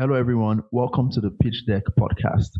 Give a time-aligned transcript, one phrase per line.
[0.00, 0.62] Hello, everyone.
[0.70, 2.50] Welcome to the Pitch Deck podcast.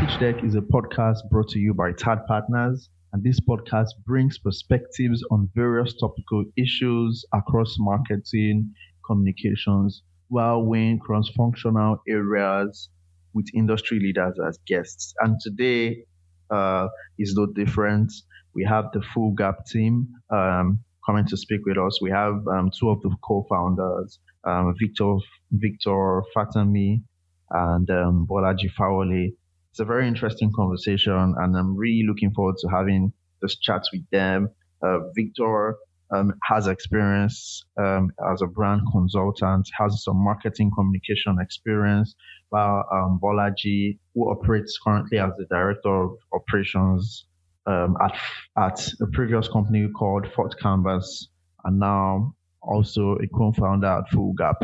[0.00, 4.36] Pitch Deck is a podcast brought to you by TAD Partners, and this podcast brings
[4.36, 8.70] perspectives on various topical issues across marketing,
[9.06, 12.90] communications, while weighing cross functional areas
[13.34, 15.14] with industry leaders as guests.
[15.20, 16.04] And today
[16.50, 16.88] uh,
[17.18, 18.12] is no different.
[18.54, 22.00] We have the Full Gap team um, coming to speak with us.
[22.00, 25.16] We have um, two of the co-founders, um, Victor
[25.50, 27.02] Victor Fatanmi
[27.50, 29.32] and um, Bolaji Fawole.
[29.70, 34.08] It's a very interesting conversation, and I'm really looking forward to having this chat with
[34.10, 34.48] them.
[34.82, 35.74] Uh, Victor
[36.14, 42.14] um, has experience um, as a brand consultant, has some marketing communication experience,
[42.50, 47.26] while um, Bolaji, who operates currently as the director of operations
[47.66, 48.16] um, at
[48.56, 51.28] at a previous company called Fourth Canvas,
[51.64, 54.56] and now also a co-founder at Full Gap.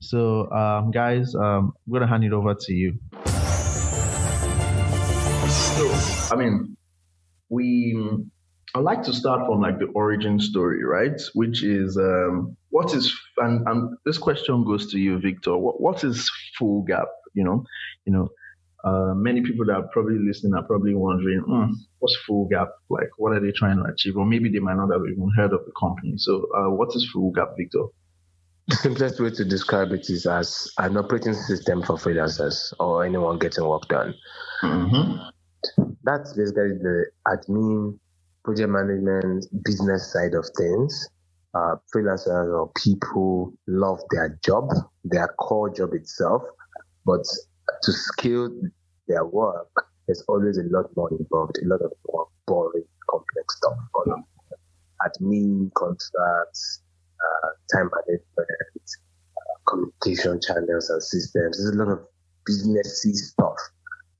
[0.00, 2.98] So, um, guys, um, I'm gonna hand it over to you.
[5.48, 5.90] So,
[6.32, 6.76] I mean,
[7.48, 7.96] we
[8.74, 11.20] I'd like to start from like the origin story, right?
[11.34, 15.56] Which is um, what is and, and this question goes to you, Victor.
[15.56, 17.08] What what is full gap?
[17.34, 17.64] You know,
[18.06, 18.28] you know,
[18.84, 22.70] uh, many people that are probably listening are probably wondering, mm, what's full gap?
[22.88, 24.16] Like, what are they trying to achieve?
[24.16, 26.14] Or maybe they might not have even heard of the company.
[26.16, 27.84] So, uh, what is full gap, Victor?
[28.68, 33.38] The simplest way to describe it is as an operating system for freelancers or anyone
[33.38, 34.14] getting work done.
[34.62, 35.86] Mm-hmm.
[36.04, 37.98] That's basically the admin
[38.44, 41.08] project management business side of things,
[41.54, 44.70] uh, freelancers or people love their job,
[45.04, 46.42] their core job itself,
[47.06, 47.24] but
[47.82, 48.50] to scale
[49.08, 49.68] their work,
[50.06, 53.76] there's always a lot more involved, a lot of more boring, complex stuff.
[55.06, 56.82] Admin, contracts,
[57.20, 58.82] uh, time management,
[59.36, 61.58] uh, communication channels and systems.
[61.58, 62.00] There's a lot of
[62.48, 63.56] businessy stuff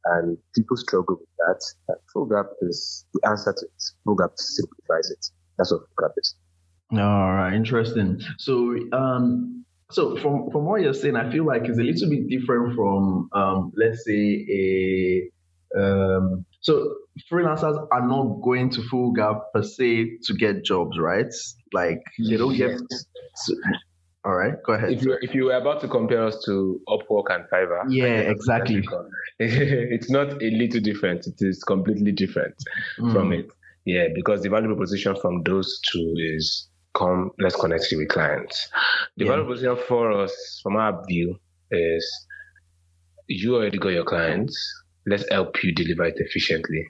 [0.05, 1.61] and people struggle with that.
[1.89, 3.83] And full gap is the answer to it.
[4.05, 5.27] Full gap simplifies it.
[5.59, 6.35] That's what full gap is.
[6.93, 8.21] All right, interesting.
[8.39, 12.29] So, um, so from from what you're saying, I feel like it's a little bit
[12.29, 15.31] different from, um, let's say, a
[15.79, 16.95] um, so
[17.31, 21.33] freelancers are not going to full gap per se to get jobs, right?
[21.73, 22.79] Like they don't get.
[24.25, 24.93] All right, go ahead.
[24.93, 28.87] If you if you were about to compare us to Upwork and Fiverr, yeah, exactly.
[29.41, 31.27] it's not a little different.
[31.27, 32.55] It is completely different
[33.01, 33.13] mm.
[33.13, 33.47] from it.
[33.85, 38.69] Yeah, because the value proposition from those two is come, let's connect you with clients.
[39.17, 39.33] The yeah.
[39.33, 41.41] value proposition for us, from our view,
[41.73, 42.27] is
[43.27, 44.57] you already got your clients.
[45.05, 46.87] Let's help you deliver it efficiently,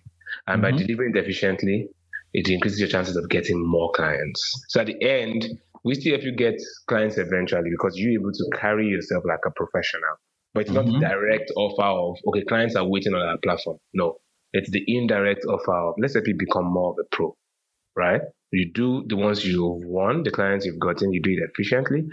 [0.48, 0.76] and mm-hmm.
[0.76, 1.88] by delivering it efficiently,
[2.34, 4.66] it increases your chances of getting more clients.
[4.68, 5.46] So at the end
[5.84, 6.54] we still help you get
[6.88, 10.16] clients eventually because you're able to carry yourself like a professional.
[10.54, 10.90] But it's mm-hmm.
[10.90, 13.78] not the direct offer of, okay, clients are waiting on our platform.
[13.94, 14.18] No,
[14.52, 17.34] it's the indirect offer of, let's help you become more of a pro,
[17.96, 18.20] right?
[18.52, 22.06] You do the ones you've won, the clients you've gotten, you do it efficiently.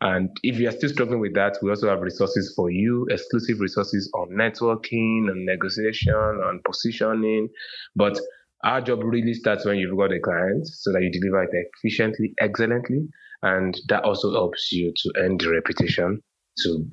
[0.00, 3.60] And if you are still struggling with that, we also have resources for you, exclusive
[3.60, 7.48] resources on networking, on negotiation, on positioning.
[7.94, 8.18] But
[8.64, 12.34] our job really starts when you've got a client so that you deliver it efficiently,
[12.40, 13.08] excellently.
[13.42, 16.22] And that also helps you to earn the reputation
[16.62, 16.86] to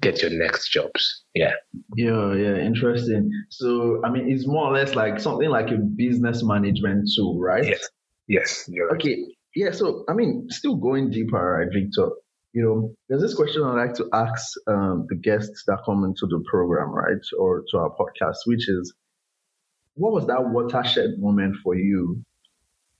[0.00, 1.24] get your next jobs.
[1.34, 1.54] Yeah.
[1.96, 3.30] Yeah, yeah, interesting.
[3.50, 7.64] So, I mean, it's more or less like something like a business management tool, right?
[7.64, 7.88] Yes.
[8.28, 8.68] Yes.
[8.68, 8.94] Right.
[8.96, 9.24] Okay.
[9.56, 9.72] Yeah.
[9.72, 12.10] So, I mean, still going deeper, right, Victor?
[12.52, 16.26] You know, there's this question I like to ask um, the guests that come into
[16.26, 18.94] the program, right, or to our podcast, which is,
[19.94, 22.22] what was that watershed moment for you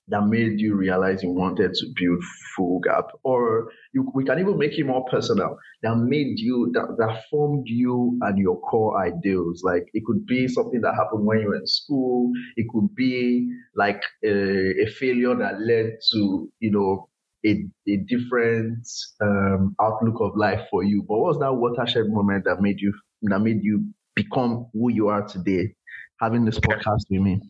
[0.08, 2.22] that made you realize you wanted to build
[2.54, 3.06] full gap?
[3.22, 7.66] Or you, we can even make it more personal that made you that, that formed
[7.66, 9.62] you and your core ideals?
[9.64, 12.30] Like it could be something that happened when you were in school.
[12.56, 17.08] It could be like a, a failure that led to you know
[17.46, 18.86] a, a different
[19.20, 21.04] um, outlook of life for you.
[21.08, 25.08] But what was that watershed moment that made you that made you become who you
[25.08, 25.74] are today
[26.20, 27.40] having this podcast with me.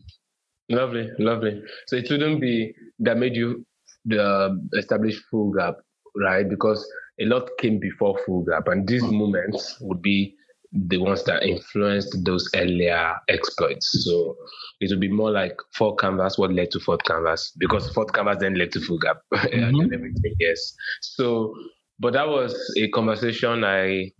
[0.69, 1.61] Lovely, lovely.
[1.87, 3.65] So it wouldn't be that made you
[4.05, 5.75] the establish full gap,
[6.15, 6.47] right?
[6.47, 6.85] Because
[7.19, 10.35] a lot came before full gap, and these moments would be
[10.71, 14.05] the ones that influenced those earlier exploits.
[14.05, 14.35] So
[14.79, 18.37] it would be more like Fourth Canvas, what led to Fourth Canvas, because Fourth Canvas
[18.39, 19.79] then led to full gap mm-hmm.
[19.79, 20.33] and everything.
[20.39, 20.73] Yes.
[21.01, 21.53] So,
[21.99, 24.11] but that was a conversation I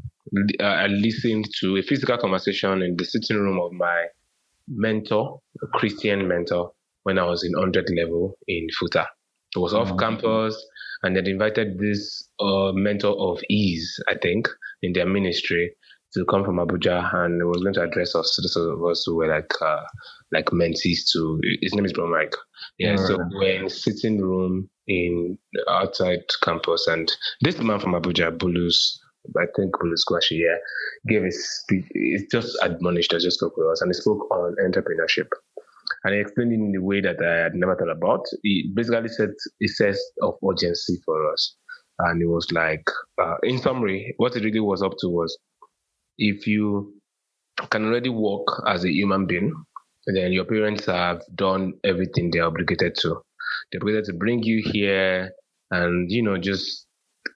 [0.60, 4.06] uh, I listened to a physical conversation in the sitting room of my
[4.68, 6.72] mentor, a Christian mentor,
[7.04, 9.06] when I was in 100 level in FUTA.
[9.56, 10.00] It was off mm-hmm.
[10.00, 10.66] campus,
[11.04, 14.48] and they'd invited this uh, mentor of ease, I think,
[14.82, 15.76] in their ministry
[16.14, 18.38] to come from Abuja, and he was going to address us.
[18.42, 19.82] Those of us who were like uh,
[20.32, 22.36] like mentees to his name is Bro Mike.
[22.78, 25.38] Yeah, so we're in sitting room in
[25.70, 27.12] outside campus, and
[27.42, 28.98] this man from Abuja, Bulus,
[29.38, 30.58] I think Bulus Kwashi, yeah,
[31.08, 31.86] gave his speech.
[31.92, 35.28] It's just admonished us, just spoke with us, and he spoke on entrepreneurship.
[36.04, 38.26] And he explained it in a way that I had never thought about.
[38.42, 39.32] He basically said
[39.62, 41.56] a sense of urgency for us.
[42.00, 42.84] And it was like,
[43.22, 45.38] uh, in summary, what it really was up to was
[46.18, 46.94] if you
[47.70, 49.54] can already work as a human being,
[50.08, 53.22] then your parents have done everything they're obligated to.
[53.72, 55.32] They're obligated to bring you here
[55.72, 56.88] and, you know, just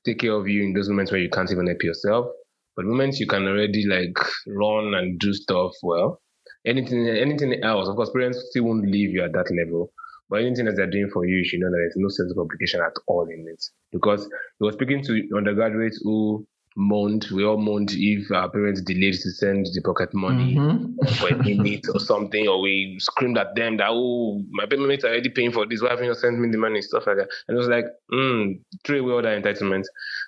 [0.06, 2.28] take care of you in those moments where you can't even help yourself.
[2.76, 4.18] But moments you can already like
[4.48, 6.22] run and do stuff well.
[6.66, 9.92] Anything anything else, of course, parents still won't leave you at that level.
[10.30, 12.38] But anything that they're doing for you, you should know that there's no sense of
[12.38, 13.64] obligation at all in it.
[13.92, 16.46] Because he was speaking to undergraduates who
[16.78, 17.28] moaned.
[17.34, 21.14] We all moaned if our parents delayed to send the pocket money mm-hmm.
[21.16, 25.10] for a minute or something, or we screamed at them that, oh, my parents are
[25.10, 25.82] already paying for this.
[25.82, 26.82] Why haven't you sent me the money?
[26.82, 27.30] Stuff like that.
[27.48, 29.84] And it was like, mm, throw away all that entitlement.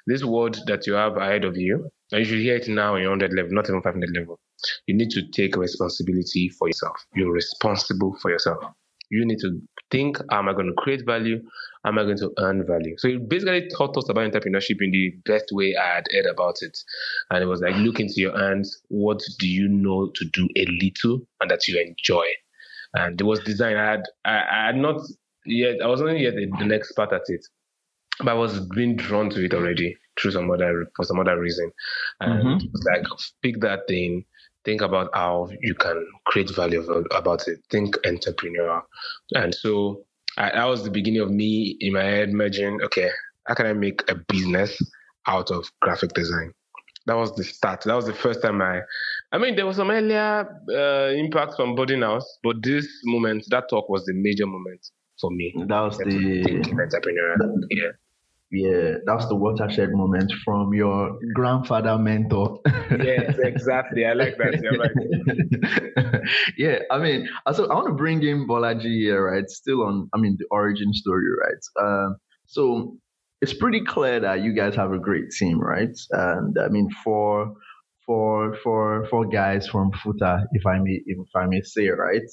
[0.08, 3.04] This word that you have ahead of you, and you should hear it now in
[3.04, 4.40] 100 level, not even 500 level.
[4.88, 7.06] You need to take responsibility for yourself.
[7.16, 8.64] You're responsible for yourself.
[9.12, 9.62] You need to
[9.92, 11.42] think, am I going to create value?
[11.86, 12.96] Am I going to earn value?
[12.98, 16.58] So it basically taught us about entrepreneurship in the best way I had heard about
[16.62, 16.78] it.
[17.30, 18.82] And it was like, look into your hands.
[18.90, 22.26] What do you know to do a little and that you enjoy?
[22.96, 23.78] And it was design.
[23.78, 25.00] I had, I, I had not
[25.46, 27.46] yet, I wasn't yet an expert at it,
[28.18, 31.72] but I was being drawn to it already through some other, for some other reason.
[32.20, 32.66] And mm-hmm.
[32.66, 33.06] it was like,
[33.42, 34.26] pick that thing,
[34.66, 36.82] think about how you can create value
[37.12, 37.60] about it.
[37.72, 38.82] Think entrepreneurial.
[39.34, 40.04] And so
[40.40, 43.10] I, that was the beginning of me in my head merging, okay,
[43.46, 44.78] how can I make a business
[45.28, 46.54] out of graphic design?
[47.06, 47.84] That was the start.
[47.84, 48.82] That was the first time I,
[49.32, 53.70] I mean, there was some earlier uh, impact from Boarding House, but this moment, that
[53.70, 54.80] talk was the major moment
[55.20, 55.54] for me.
[55.68, 57.64] That was the entrepreneurial.
[57.70, 57.92] Yeah
[58.52, 62.60] yeah, that's the watershed moment from your grandfather mentor.
[62.66, 64.06] yes, exactly.
[64.06, 64.56] I like that.
[66.10, 66.22] Right.
[66.58, 69.48] yeah, I mean, so I want to bring in Bolaji here, right?
[69.50, 71.86] Still on, I mean, the origin story, right?
[71.86, 72.10] Uh,
[72.48, 72.98] so
[73.42, 75.96] it's pretty clear that you guys have a great team, right?
[76.12, 77.54] And I mean, for
[78.06, 82.28] for for for guys from FUTA, if I may if I may say, right?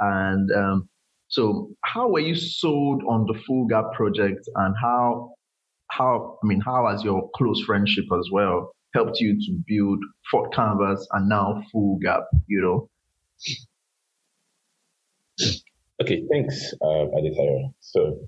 [0.00, 0.88] And um,
[1.28, 5.32] so, how were you sold on the Full Gap project, and how
[5.96, 9.98] how I mean, how has your close friendship as well helped you to build
[10.30, 12.24] Fourth Canvas and now Full Gap?
[12.46, 12.88] You know.
[16.00, 17.72] Okay, thanks, uh, Adetayo.
[17.80, 18.26] So,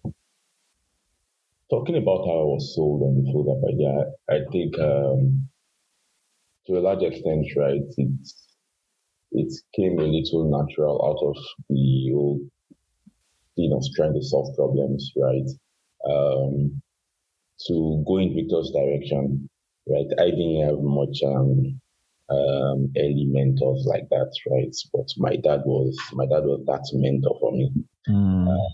[1.70, 5.48] talking about how I was sold on the Full Gap idea, I think um,
[6.66, 8.28] to a large extent, right, it
[9.32, 11.36] it came a little natural out of
[11.68, 12.40] the old
[13.56, 15.48] thing of trying to solve problems, right?
[16.08, 16.82] Um,
[17.66, 19.48] to go in Victor's direction,
[19.88, 20.06] right?
[20.18, 21.80] I didn't have much um,
[22.30, 24.74] um, early mentors like that, right?
[24.92, 27.70] But my dad was my dad was that mentor for me.
[28.08, 28.48] Mm.
[28.48, 28.70] Uh,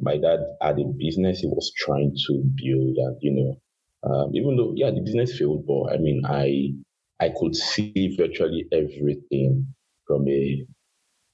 [0.00, 4.56] my dad had a business he was trying to build, and you know, um, even
[4.56, 6.74] though yeah, the business failed, but I mean, I
[7.20, 9.74] I could see virtually everything
[10.06, 10.66] from a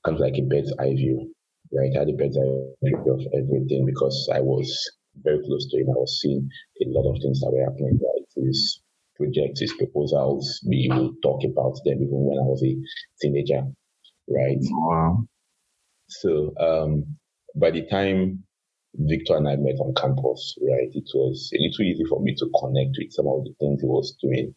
[0.05, 1.33] kind of like a bird's eye view,
[1.73, 1.91] right?
[1.97, 4.69] I had a bird's eye view of everything because I was
[5.23, 5.89] very close to him.
[5.91, 6.49] I was seeing
[6.83, 8.47] a lot of things that were happening, right?
[8.47, 8.81] His
[9.17, 12.77] projects, his proposals, we would talk about them even when I was a
[13.21, 13.65] teenager,
[14.29, 14.59] right?
[14.61, 15.25] Wow.
[16.09, 17.17] So um,
[17.55, 18.45] by the time
[18.95, 22.51] Victor and I met on campus, right, it was a little easy for me to
[22.59, 24.55] connect with some of the things he was doing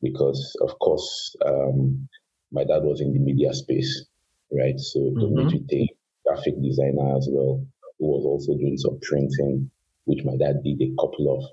[0.00, 2.08] because, of course, um,
[2.52, 4.04] my dad was in the media space,
[4.52, 4.78] right?
[4.78, 5.20] So mm-hmm.
[5.20, 5.88] to meet with a
[6.26, 7.64] graphic designer as well,
[7.98, 9.70] who was also doing some printing
[10.04, 11.44] which my dad did a couple of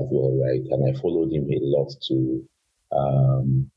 [0.00, 0.62] as well, right?
[0.70, 2.48] And I followed him a lot to
[2.92, 3.70] um,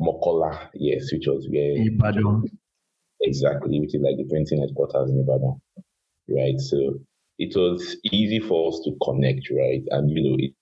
[0.00, 2.44] Mokola, yes, which was where Ibadan.
[3.22, 5.60] Exactly, which is like the printing headquarters in Ibadan,
[6.28, 6.58] right?
[6.60, 7.00] So
[7.38, 9.82] it was easy for us to connect, right?
[9.90, 10.52] And you know, it,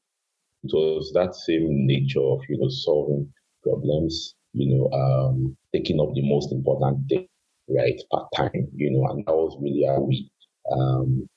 [0.63, 6.15] it was that same nature of you know solving problems, you know, um, taking up
[6.15, 7.27] the most important thing,
[7.69, 10.31] right, part time, you know, and that was really how we
[10.71, 11.29] um,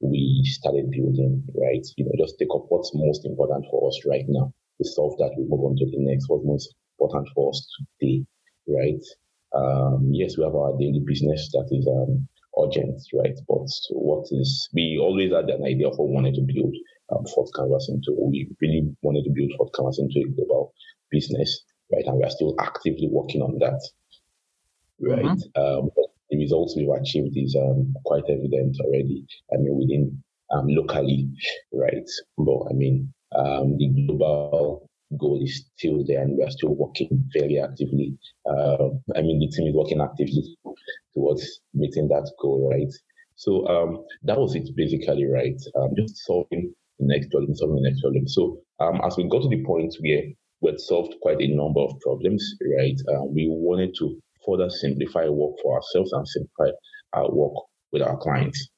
[0.00, 1.86] we started building, right?
[1.96, 4.52] You know, just take up what's most important for us right now.
[4.78, 6.28] We solve that, we move on to the next.
[6.28, 7.66] What's most important for us
[8.00, 8.26] today,
[8.68, 9.02] right?
[9.54, 12.28] Um, yes, we have our daily business that is um,
[12.62, 13.38] urgent, right?
[13.48, 16.74] But what is we always had an idea of what we wanted to build
[17.10, 18.16] um, Fourth Canvas into.
[18.18, 20.72] We really wanted to build Fourth Canvas into a global
[21.10, 21.62] business,
[21.92, 22.04] right?
[22.06, 23.80] And we are still actively working on that,
[25.00, 25.24] right?
[25.24, 25.60] Mm-hmm.
[25.60, 26.08] Um, the
[26.46, 29.24] results we've achieved is um, quite evident already.
[29.52, 30.22] I mean, within
[30.52, 31.28] um, locally,
[31.72, 32.08] right?
[32.38, 34.88] But I mean, um, the global
[35.18, 38.16] goal is still there, and we are still working very actively.
[38.48, 40.42] Uh, I mean, the team is working actively
[41.14, 42.92] towards meeting that goal, right?
[43.36, 45.60] So um, that was it basically, right?
[45.78, 48.26] Um, just solving the next problem, solving the next problem.
[48.28, 50.22] So um, as we got to the point where
[50.62, 52.42] we had solved quite a number of problems,
[52.78, 52.98] right?
[53.12, 56.70] Uh, we wanted to further simplify work for ourselves and simplify
[57.12, 57.54] our work
[57.92, 58.68] with our clients,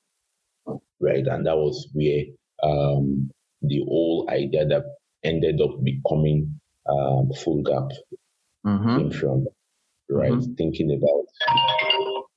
[1.01, 1.27] right?
[1.27, 2.25] And that was where
[2.63, 3.31] um,
[3.63, 4.85] the whole idea that
[5.25, 7.91] ended up becoming um, full gap
[8.67, 8.97] mm-hmm.
[8.97, 9.47] came from,
[10.11, 10.33] right?
[10.33, 10.55] Mm-hmm.
[10.55, 11.25] Thinking about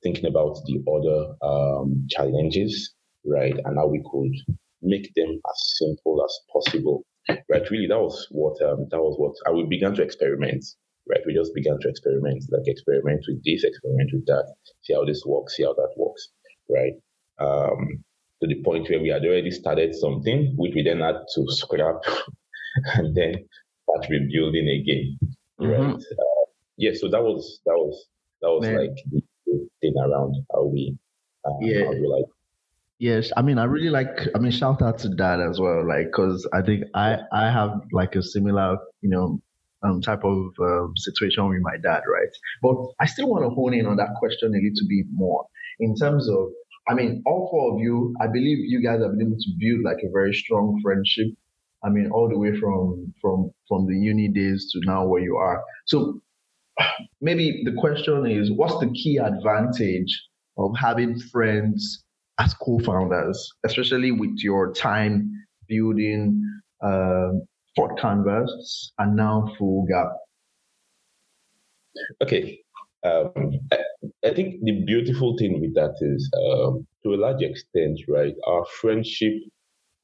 [0.02, 6.24] thinking about the other um, challenges, right, and how we could make them as simple
[6.24, 7.70] as possible, right?
[7.70, 10.64] Really, that was what um, that was what I we began to experiment,
[11.08, 11.20] right?
[11.26, 15.22] We just began to experiment, like experiment with this, experiment with that, see how this
[15.26, 16.28] works, see how that works,
[16.70, 16.94] right?
[17.38, 18.04] Um,
[18.40, 22.02] to the point where we had already started something, which we then had to scrap
[22.94, 23.34] and then
[23.84, 25.18] start rebuilding again.
[25.58, 25.80] Right.
[25.80, 25.92] Mm-hmm.
[25.94, 26.44] Uh,
[26.76, 26.92] yeah.
[26.94, 28.06] So that was that was
[28.40, 28.76] that was Man.
[28.78, 28.96] like
[29.46, 30.96] the thing around how we
[31.44, 31.84] uh, yeah.
[31.84, 32.24] How we like
[33.02, 34.28] Yes, I mean, I really like.
[34.32, 37.80] I mean, shout out to that as well, like, because I think I I have
[37.90, 39.41] like a similar, you know,
[39.82, 42.32] um, type of um, situation with my dad, right?
[42.62, 45.46] But I still want to hone in on that question a little bit more
[45.80, 46.48] in terms of.
[46.88, 49.84] I mean, all four of you, I believe you guys have been able to build
[49.84, 51.28] like a very strong friendship
[51.84, 55.36] I mean, all the way from from from the uni days to now where you
[55.36, 55.62] are.
[55.86, 56.20] So
[57.20, 60.22] maybe the question is, what's the key advantage
[60.58, 62.04] of having friends
[62.38, 65.30] as co-founders, especially with your time
[65.68, 66.42] building
[66.82, 67.30] uh,
[67.76, 70.12] Fourth Canvas and now Full Gap?
[72.22, 72.60] Okay.
[73.04, 73.78] Um, I,
[74.24, 78.64] I, think the beautiful thing with that is, um, to a large extent, right, our
[78.80, 79.34] friendship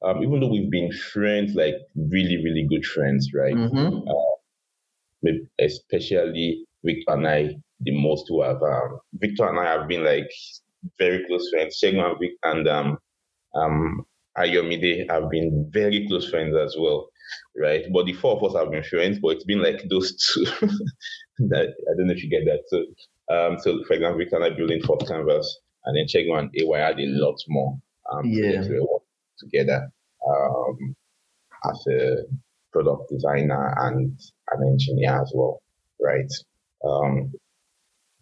[0.01, 3.55] um, even though we've been friends, like really, really good friends, right?
[3.55, 4.07] Mm-hmm.
[4.07, 10.05] Uh, especially Victor and I, the most who have, um, Victor and I have been
[10.05, 10.29] like
[10.97, 11.79] very close friends.
[11.83, 12.97] Shegun and and um,
[13.55, 14.05] um,
[14.37, 17.08] Ayomide have been very close friends as well,
[17.55, 17.85] right?
[17.91, 20.45] But the four of us have been friends, but it's been like those two.
[21.49, 22.63] that I don't know if you get that.
[22.67, 22.77] So,
[23.33, 26.79] um, so for example, Victor and I building Fourth Canvas, and then Shegun and AY
[26.79, 27.77] had a lot more.
[28.11, 28.63] Um, yeah
[29.39, 29.89] together
[30.27, 30.95] um,
[31.69, 32.17] as a
[32.71, 34.19] product designer and
[34.51, 35.61] an engineer as well,
[36.01, 36.31] right?
[36.85, 37.33] Um,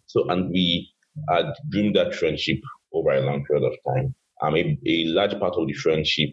[0.06, 0.90] so, and we
[1.28, 2.58] had dreamed that friendship
[2.92, 4.14] over a long period of time.
[4.40, 6.30] Um, a, a large part of the friendship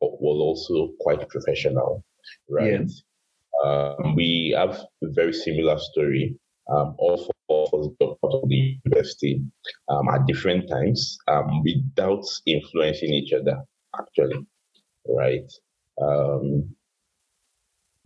[0.00, 2.04] was also quite professional,
[2.48, 2.88] right?
[3.64, 3.70] Yeah.
[3.70, 6.36] Um, we have a very similar story.
[6.70, 9.42] Um, all four of us got out of the university
[9.88, 13.62] um, at different times um, without influencing each other
[13.98, 14.46] actually,
[15.06, 15.50] right?
[16.00, 16.74] Um,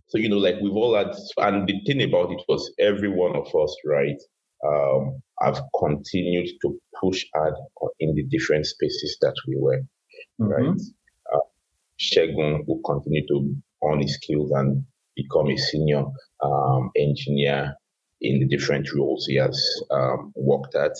[0.07, 3.35] so you know, like we've all had, and the thing about it was every one
[3.35, 4.19] of us, right,
[4.65, 7.53] um, have continued to push hard
[7.99, 9.81] in the different spaces that we were,
[10.41, 10.45] mm-hmm.
[10.45, 10.81] right?
[11.99, 14.83] Uh, Shegun will continue to hone his skills and
[15.15, 16.03] become a senior
[16.43, 17.75] um, engineer
[18.21, 19.59] in the different roles he has
[19.91, 20.93] um, worked at,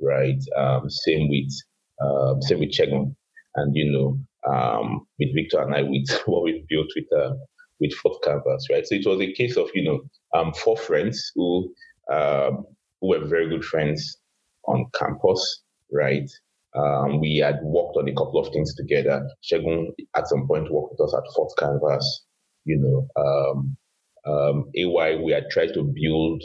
[0.00, 0.40] right?
[0.56, 1.52] Um, same with
[2.00, 3.14] uh, same with Shegun,
[3.56, 7.34] and you know, um, with Victor and I with what we've built with uh,
[7.80, 8.86] with Fourth Canvas, right?
[8.86, 10.00] So it was a case of you know
[10.38, 11.74] um, four friends who
[12.10, 12.64] um,
[13.00, 14.18] who were very good friends
[14.66, 16.30] on campus, right?
[16.74, 19.28] Um, we had worked on a couple of things together.
[19.42, 22.24] Shegun at some point worked with us at Fourth Canvas.
[22.64, 23.76] You know, um,
[24.24, 26.42] um, AY we had tried to build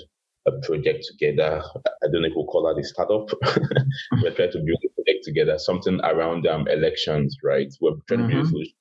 [0.48, 1.62] a project together.
[1.86, 3.30] I don't know if we'll call that a startup.
[4.24, 7.68] we tried to build a project together, something around um, elections, right?
[7.80, 8.30] We're trying mm-hmm.
[8.30, 8.74] to build a solution.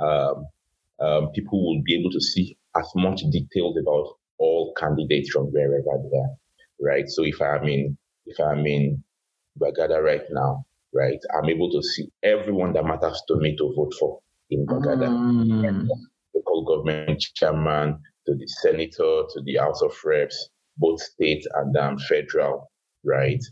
[0.00, 0.46] Um,
[1.00, 5.80] um, people will be able to see as much details about all candidates from wherever
[5.82, 6.34] they are,
[6.80, 7.08] right?
[7.08, 7.96] So if I'm in,
[8.26, 9.02] if I'm in
[9.58, 10.64] Bagada right now,
[10.94, 15.08] right, I'm able to see everyone that matters to me to vote for in Bagada.
[15.08, 15.88] Mm.
[16.34, 21.98] Local government chairman, to the senator, to the House of Reps, both state and um,
[21.98, 22.70] federal,
[23.04, 23.42] right?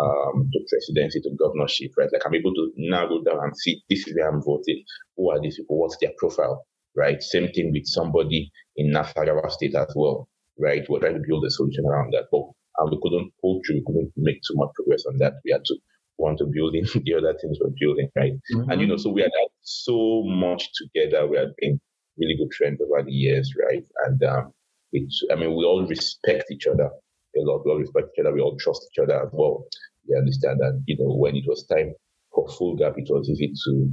[0.00, 2.08] Um, to presidency, to governorship, right?
[2.12, 4.84] Like I'm able to narrow down and see this is where I'm voting.
[5.16, 5.78] Who are these people?
[5.78, 6.64] What's their profile,
[6.96, 7.22] right?
[7.22, 10.84] Same thing with somebody in Nasarawa state as well, right?
[10.88, 12.42] We're trying to build a solution around that, but
[12.78, 15.34] and we couldn't pull through, we couldn't make too much progress on that.
[15.44, 15.76] We had to
[16.18, 18.32] want to build in the other things we're building, right?
[18.54, 18.70] Mm-hmm.
[18.70, 21.26] And you know, so we had had so much together.
[21.26, 21.80] We had been
[22.18, 23.84] really good friends over the years, right?
[24.06, 24.52] And um,
[24.92, 26.90] it's, I mean, we all respect each other
[27.36, 27.64] a lot.
[27.64, 28.34] We all respect each other.
[28.34, 29.64] We all trust each other as well.
[30.08, 31.94] We understand that, you know, when it was time
[32.34, 33.92] for full gap, it was easy to,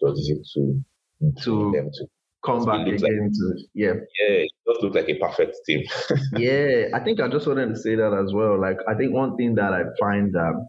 [0.00, 0.82] it was easy to,
[1.42, 2.06] to them to
[2.44, 3.92] come back again like, to yeah.
[4.20, 5.84] Yeah it does look like a perfect team.
[6.36, 8.60] Yeah i think i just wanted to say that as well.
[8.60, 10.66] Like i think one thing that i find that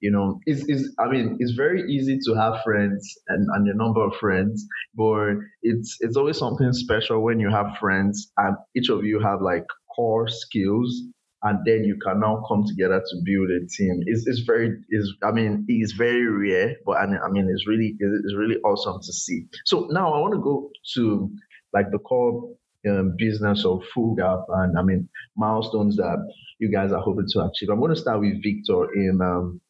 [0.00, 3.76] you know is is i mean it's very easy to have friends and, and a
[3.76, 8.88] number of friends but it's it's always something special when you have friends and each
[8.88, 11.02] of you have like core skills
[11.42, 14.02] and then you can now come together to build a team.
[14.06, 17.66] It's, it's very, is I mean, it's very rare, but I mean, I mean, it's
[17.66, 19.46] really, it's really awesome to see.
[19.64, 21.30] So now I want to go to
[21.72, 22.54] like the core
[22.88, 26.18] um, business of Full Gap and I mean, milestones that
[26.58, 27.70] you guys are hoping to achieve.
[27.70, 29.60] I'm going to start with Victor in, um,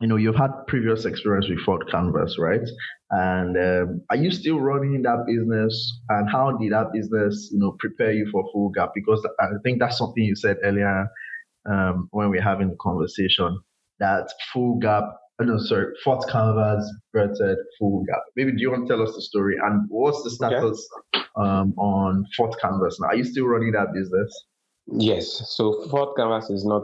[0.00, 2.68] you know, you've had previous experience with Fourth Canvas, right?
[3.10, 6.00] And um, are you still running that business?
[6.10, 8.92] And how did that business, you know, prepare you for Full Gap?
[8.94, 11.08] Because I think that's something you said earlier
[11.70, 13.58] um, when we are having the conversation
[13.98, 15.04] that Full Gap,
[15.40, 18.22] oh no, sorry, Fourth Canvas birthed Full Gap.
[18.36, 21.24] Maybe do you want to tell us the story and what's the status okay.
[21.36, 23.08] um, on Fourth Canvas now?
[23.08, 24.44] Are you still running that business?
[24.88, 25.42] Yes.
[25.56, 26.82] So Fourth Canvas is not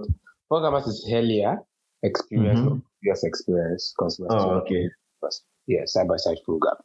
[0.49, 1.59] Fourth Canvas is earlier
[2.03, 4.89] experience mm-hmm previous experience because we're oh, okay.
[5.67, 6.79] yeah, side by side full gap.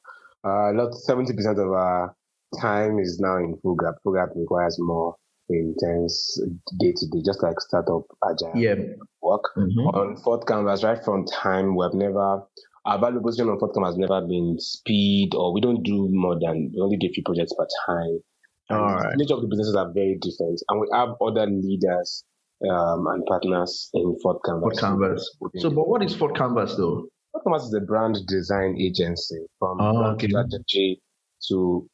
[0.44, 2.16] Uh, not 70% of our
[2.62, 3.96] time is now in full gap.
[4.04, 5.16] Full gap requires more
[5.50, 6.40] intense
[6.80, 8.76] day to day, just like startup agile yeah.
[9.22, 9.44] work.
[9.58, 9.88] Mm-hmm.
[9.88, 12.44] On Fourth Canvas, right from time, we've never,
[12.86, 16.38] our value position on Fourth Canvas has never been speed or we don't do more
[16.40, 18.20] than, we only do a few projects per time.
[18.70, 19.12] All right.
[19.12, 20.62] The nature of the businesses are very different.
[20.68, 22.26] And we have other leaders
[22.70, 24.62] um, and partners in Fourth Canvas.
[24.62, 25.36] Fourth Canvas.
[25.58, 27.08] So, but what is Fourth Canvas though?
[27.32, 30.30] Fourth Canvas is a brand design agency from oh, brand okay.
[30.30, 31.02] strategy
[31.50, 31.88] to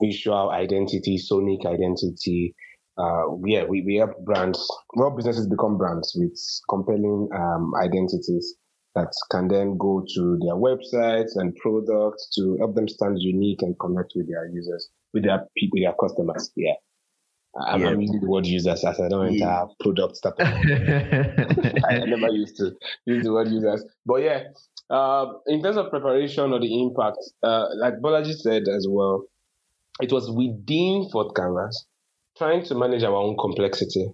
[0.00, 2.54] visual identity, sonic identity.
[2.98, 8.56] Uh, yeah, we, we help brands, well, businesses become brands with compelling um, identities
[8.94, 13.78] that can then go to their websites and products to help them stand unique and
[13.78, 16.50] connect with their users, with their people, their customers.
[16.56, 16.74] Yeah.
[17.58, 17.88] I'm, yeah.
[17.88, 19.62] I'm, using the word users as I don't yeah.
[19.62, 20.34] enter product stuff.
[20.38, 22.72] I never used to
[23.06, 23.84] use the word users.
[24.06, 24.44] But yeah,
[24.88, 29.24] uh, in terms of preparation or the impact, uh, like Bolaji said as well,
[30.00, 31.86] it was within Fourth Canvas,
[32.38, 34.08] trying to manage our own complexity,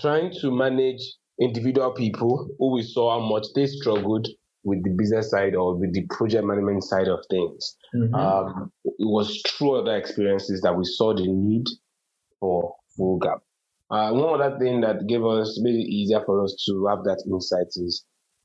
[0.00, 1.00] trying to manage
[1.40, 4.28] individual people who we saw how much they struggled
[4.62, 7.76] with the business side or with the project management side of things.
[7.94, 8.14] Mm-hmm.
[8.14, 11.66] Um, it was through other experiences that we saw the need
[12.40, 13.38] for full gap.
[13.90, 17.22] Uh, one other thing that gave us made it easier for us to have that
[17.26, 18.04] insight is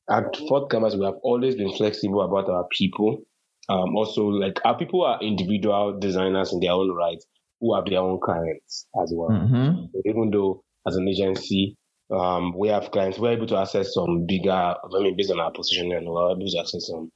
[0.10, 3.24] at Fourth Canvas, we have always been flexible about our people.
[3.70, 7.24] Um, also, like our people are individual designers in their own right
[7.60, 9.30] who have their own clients as well.
[9.30, 9.86] Mm-hmm.
[9.92, 11.78] So even though as an agency,
[12.12, 15.52] um, we have clients, we're able to access some bigger, I mean, based on our
[15.52, 17.12] position, and we're able to access some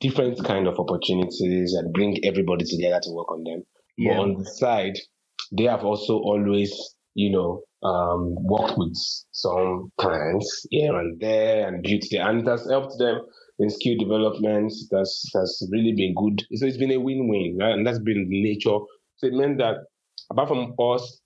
[0.00, 3.62] different kind of opportunities and bring everybody together to work on them.
[3.96, 4.14] Yeah.
[4.14, 4.98] But on the side,
[5.52, 6.72] they have also always,
[7.14, 8.96] you know, um, worked with
[9.32, 13.20] some clients here and there and built and it has helped them
[13.58, 14.72] in skill development.
[14.90, 16.42] That's that's really been good.
[16.54, 17.72] So it's been a win-win, right?
[17.72, 18.78] and that's been the nature.
[19.16, 19.76] So it meant that
[20.30, 21.20] apart from us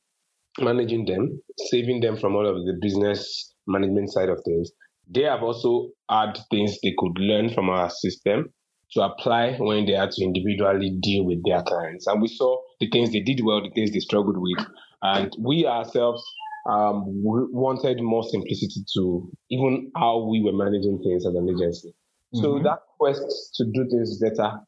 [0.61, 4.71] managing them, saving them from all of the business management side of things,
[5.09, 8.53] they have also had things they could learn from our system
[8.93, 12.07] to apply when they had to individually deal with their clients.
[12.07, 14.67] And we saw the things they did well, the things they struggled with.
[15.03, 16.25] And we ourselves
[16.69, 21.95] um, wanted more simplicity to even how we were managing things as an agency.
[22.35, 22.43] Mm-hmm.
[22.43, 24.61] So that quest to do things better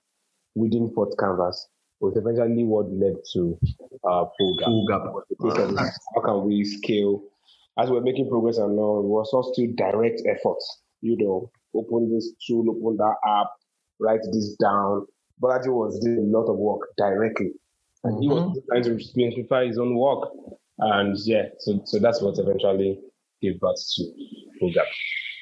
[0.55, 1.69] within Fourth Canvas
[2.01, 3.59] was eventually what led to
[4.09, 4.67] uh, Full Gap.
[4.67, 5.77] Full Gap.
[6.15, 7.23] How can we scale?
[7.79, 10.83] As we're making progress and now, it was all still direct efforts.
[11.03, 13.49] You know, open this tool, open that app,
[14.01, 15.07] write this down.
[15.43, 17.53] Bolaji was doing a lot of work directly.
[18.05, 18.23] And mm-hmm.
[18.23, 20.29] he was trying to simplify his own work.
[20.79, 22.99] And yeah, so, so that's what eventually
[23.43, 24.05] gave birth to
[24.59, 24.87] Full Gap.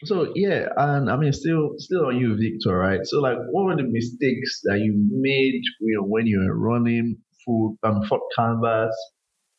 [0.05, 3.01] So yeah, and I mean, still, still on you, Victor, right?
[3.05, 7.17] So like, what were the mistakes that you made, you know, when you were running
[7.45, 8.97] full um, Fourth Canvas,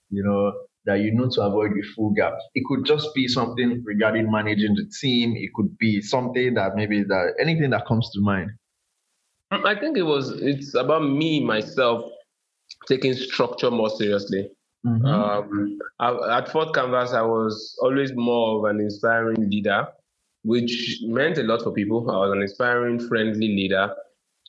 [0.09, 0.53] you know,
[0.85, 2.33] that you know to avoid the full gap?
[2.55, 5.33] It could just be something regarding managing the team.
[5.35, 8.51] It could be something that maybe that anything that comes to mind.
[9.51, 12.03] I think it was it's about me myself
[12.87, 14.49] taking structure more seriously.
[14.85, 15.05] Mm-hmm.
[15.05, 19.87] Um, I, at Fourth Canvas, I was always more of an inspiring leader,
[20.43, 22.09] which meant a lot for people.
[22.09, 23.93] I was an inspiring, friendly leader,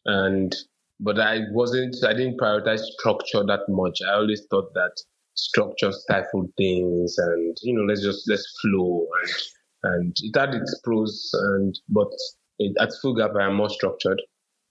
[0.05, 0.55] and
[1.01, 1.97] but I wasn't.
[2.05, 4.01] I didn't prioritize structure that much.
[4.07, 4.93] I always thought that
[5.35, 10.79] structure stifled things, and you know, let's just let's flow, and and it had its
[10.85, 12.13] pros, and but
[12.59, 14.21] it, at Full Gap, I am more structured.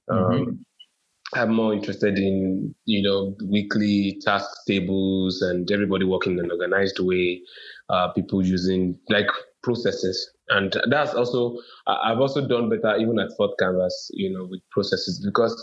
[0.09, 0.41] Mm-hmm.
[0.41, 0.65] Um,
[1.35, 6.99] I'm more interested in, you know, weekly task tables and everybody working in an organized
[6.99, 7.41] way,
[7.89, 9.27] uh, people using like
[9.61, 10.31] processes.
[10.49, 15.23] And that's also, I've also done better even at Fourth Canvas, you know, with processes
[15.23, 15.55] because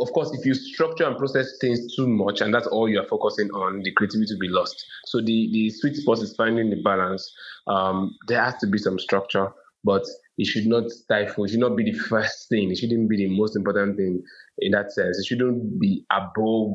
[0.00, 3.48] of course, if you structure and process things too much and that's all you're focusing
[3.50, 4.84] on, the creativity will be lost.
[5.06, 7.32] So the, the sweet spot is finding the balance.
[7.68, 9.50] Um, there has to be some structure,
[9.84, 10.04] but
[10.42, 13.38] it should not stifle, it should not be the first thing, it shouldn't be the
[13.38, 14.22] most important thing
[14.58, 15.18] in that sense.
[15.18, 16.72] It shouldn't be above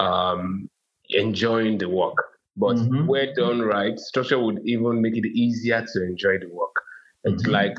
[0.00, 0.68] um,
[1.10, 2.16] enjoying the work.
[2.56, 3.06] But mm-hmm.
[3.06, 6.74] where done right, structure would even make it easier to enjoy the work.
[7.24, 7.52] It's mm-hmm.
[7.52, 7.78] like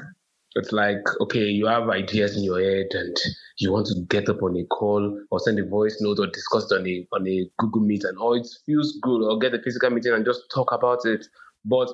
[0.55, 3.15] it's like okay, you have ideas in your head and
[3.59, 6.71] you want to get up on a call or send a voice note or discuss
[6.71, 9.61] it on a on a Google Meet and oh it feels good or get a
[9.61, 11.25] physical meeting and just talk about it.
[11.65, 11.89] But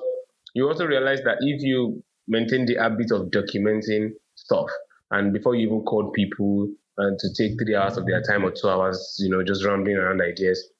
[0.54, 4.70] you also realize that if you maintain the habit of documenting stuff
[5.10, 8.50] and before you even call people and to take three hours of their time or
[8.50, 10.70] two hours, you know, just rambling around ideas.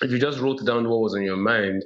[0.00, 1.84] If you just wrote down what was on your mind,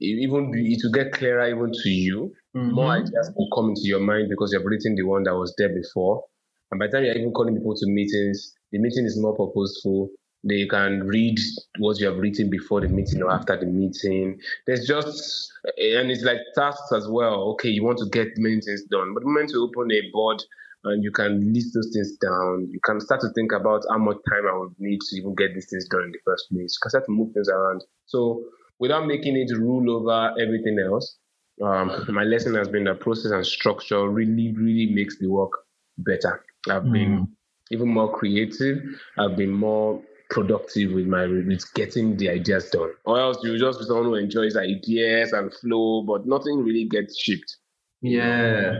[0.00, 2.32] it even it will get clearer even to you.
[2.56, 2.74] Mm-hmm.
[2.74, 5.72] More ideas will come into your mind because you've written the one that was there
[5.72, 6.24] before.
[6.70, 10.10] And by the time you're even calling people to meetings, the meeting is more purposeful.
[10.46, 11.38] They can read
[11.78, 14.38] what you have written before the meeting or after the meeting.
[14.66, 17.50] There's just, and it's like tasks as well.
[17.52, 20.42] Okay, you want to get many things done, but the moment you open a board
[20.84, 22.68] and you can list those things down.
[22.70, 25.54] You can start to think about how much time I would need to even get
[25.54, 26.76] these things done in the first place.
[26.76, 27.82] You can start to move things around.
[28.06, 28.44] So
[28.78, 31.16] without making it rule over everything else,
[31.62, 35.52] um, my lesson has been that process and structure really, really makes the work
[35.98, 36.44] better.
[36.68, 36.92] I've mm.
[36.92, 37.28] been
[37.70, 38.82] even more creative.
[39.18, 40.02] I've been more
[40.34, 42.90] productive with my with getting the ideas done.
[43.06, 47.18] Or else you just be someone who enjoys ideas and flow, but nothing really gets
[47.18, 47.56] shipped.
[48.02, 48.74] Yeah.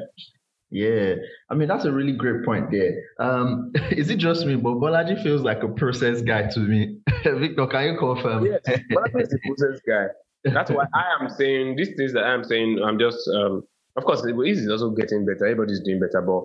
[0.70, 1.14] Yeah,
[1.50, 2.94] I mean that's a really great point there.
[3.20, 4.56] Um, is it just me?
[4.56, 6.98] But Bolaji feels like a process guy to me.
[7.24, 8.44] Victor, can you confirm?
[8.44, 10.06] Yes, Bolaji is a process guy.
[10.42, 12.80] That's why I am saying these things that I am saying.
[12.84, 13.62] I'm just, um,
[13.96, 15.46] of course, it is also getting better.
[15.46, 16.42] Everybody's doing better, but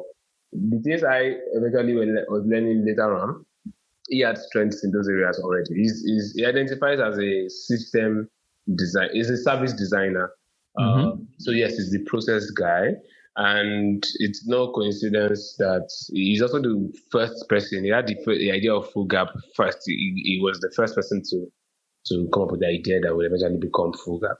[0.54, 3.46] the things I eventually was learning later on,
[4.10, 5.76] he had strengths in those areas already.
[5.76, 8.28] He's, he's he identifies as a system
[8.76, 9.10] design.
[9.14, 10.32] He's a service designer.
[10.78, 11.08] Mm-hmm.
[11.08, 12.90] Uh, so yes, he's the process guy.
[13.36, 17.86] And it's no coincidence that he's also the first person.
[17.86, 19.80] He had the, the idea of Full Gap first.
[19.86, 21.48] He, he, was the first person to
[22.08, 24.38] to come up with the idea that would eventually become Full Gap.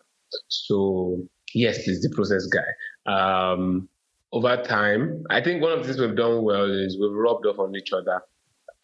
[0.48, 3.12] So yes, he's the process guy.
[3.12, 3.88] Um,
[4.32, 7.60] over time, I think one of the things we've done well is we've rubbed off
[7.60, 8.22] on each other.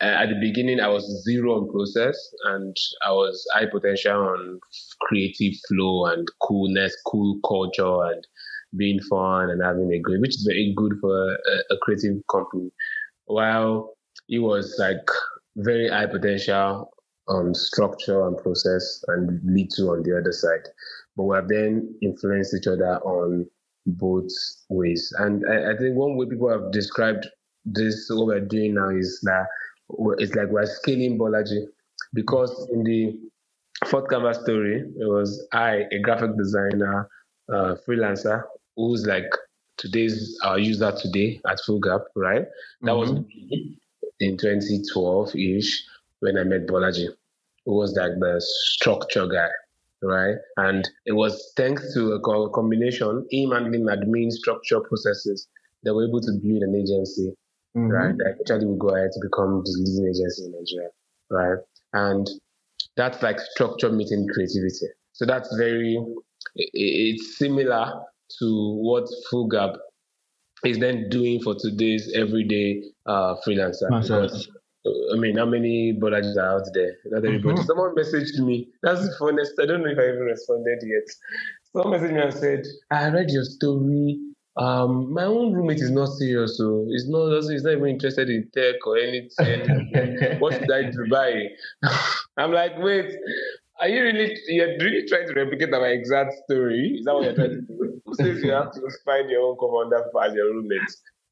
[0.02, 4.60] Uh, at the beginning, I was zero on process, and I was high potential on
[5.02, 8.26] creative flow and coolness, cool culture, and
[8.78, 12.72] being fun and having a good, which is very good for a, a creative company.
[13.26, 13.94] While
[14.28, 15.08] it was like
[15.56, 16.90] very high potential
[17.28, 20.68] on structure and process and little on the other side.
[21.16, 23.48] But we have then influenced each other on
[23.86, 24.32] both
[24.70, 25.14] ways.
[25.18, 27.28] And I, I, think one way people have described
[27.66, 29.48] this, what we're doing now is that
[30.18, 31.66] it's like we're scaling Bolaji
[32.14, 33.18] because in the
[33.86, 37.10] fourth canvas story, it was I, a graphic designer,
[37.50, 38.44] uh, freelancer,
[38.76, 39.32] who's like
[39.78, 42.46] today's our user today at Full Gap, right?
[42.82, 43.00] That mm-hmm.
[43.00, 43.78] was me
[44.20, 45.84] in 2012 ish
[46.20, 47.10] when I met Bolaji,
[47.66, 49.50] who was like the structure guy,
[50.02, 50.36] right?
[50.58, 55.48] And it was thanks to a combination, him handling admin structure processes,
[55.84, 57.36] that we're able to build an agency,
[57.76, 57.90] mm-hmm.
[57.90, 58.16] right?
[58.18, 60.90] That actually we go ahead to become the leading agency in Nigeria,
[61.30, 61.60] right?
[61.94, 62.30] And
[62.98, 64.88] that's like structure meeting creativity.
[65.14, 65.98] So that's very,
[66.56, 67.92] it's similar
[68.40, 69.72] to what Full Gap
[70.64, 73.88] is then doing for today's everyday uh, freelancer.
[74.02, 74.50] Because,
[75.14, 76.94] I mean, how many Bolajis are out there?
[77.06, 77.56] Not everybody.
[77.56, 77.66] Mm-hmm.
[77.66, 78.70] Someone messaged me.
[78.84, 79.62] That's the funnest.
[79.62, 81.08] I don't know if I even responded yet.
[81.72, 84.20] Someone messaged me and said, I read your story.
[84.58, 88.50] Um, my own roommate is not serious, so he's not he's not even interested in
[88.54, 90.40] tech or anything.
[90.40, 91.48] what should I do buy?
[92.38, 93.14] I'm like, wait,
[93.82, 96.98] are you really you're really trying to replicate my exact story?
[97.00, 98.02] Is that what you're trying to do?
[98.06, 100.80] Who says you have to find your own co-founder as your roommate?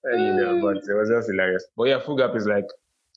[0.05, 1.63] And, you know, but it was just hilarious.
[1.77, 2.67] But yeah, Full Gap is like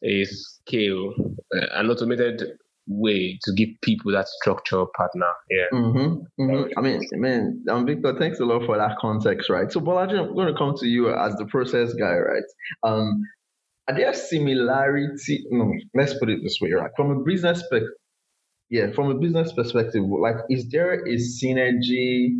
[0.05, 1.14] a scale,
[1.53, 5.27] uh, an automated way to give people that structural partner.
[5.51, 5.66] Yeah.
[5.72, 6.79] Mm-hmm, mm-hmm.
[6.79, 9.70] I mean, man, um, Victor, thanks a lot for that context, right?
[9.70, 12.42] So, Bolaji, I'm going to come to you as the process guy, right?
[12.83, 13.22] Um,
[13.88, 15.44] are there similarity?
[15.51, 16.90] No, let's put it this way, right?
[16.96, 17.90] From a business perspective,
[18.68, 22.31] yeah, from a business perspective, like, is there a synergy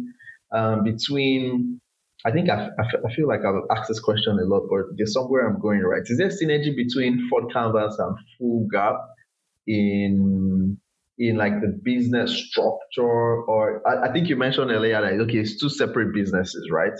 [0.53, 1.81] um, between
[2.25, 5.47] I think I, I, feel like I've asked this question a lot, but there's somewhere
[5.47, 6.03] I'm going right.
[6.05, 8.97] Is there synergy between Fourth Canvas and Full Gap
[9.67, 10.79] in
[11.19, 13.03] in like the business structure?
[13.03, 16.93] Or I, I think you mentioned earlier like okay, it's two separate businesses, right?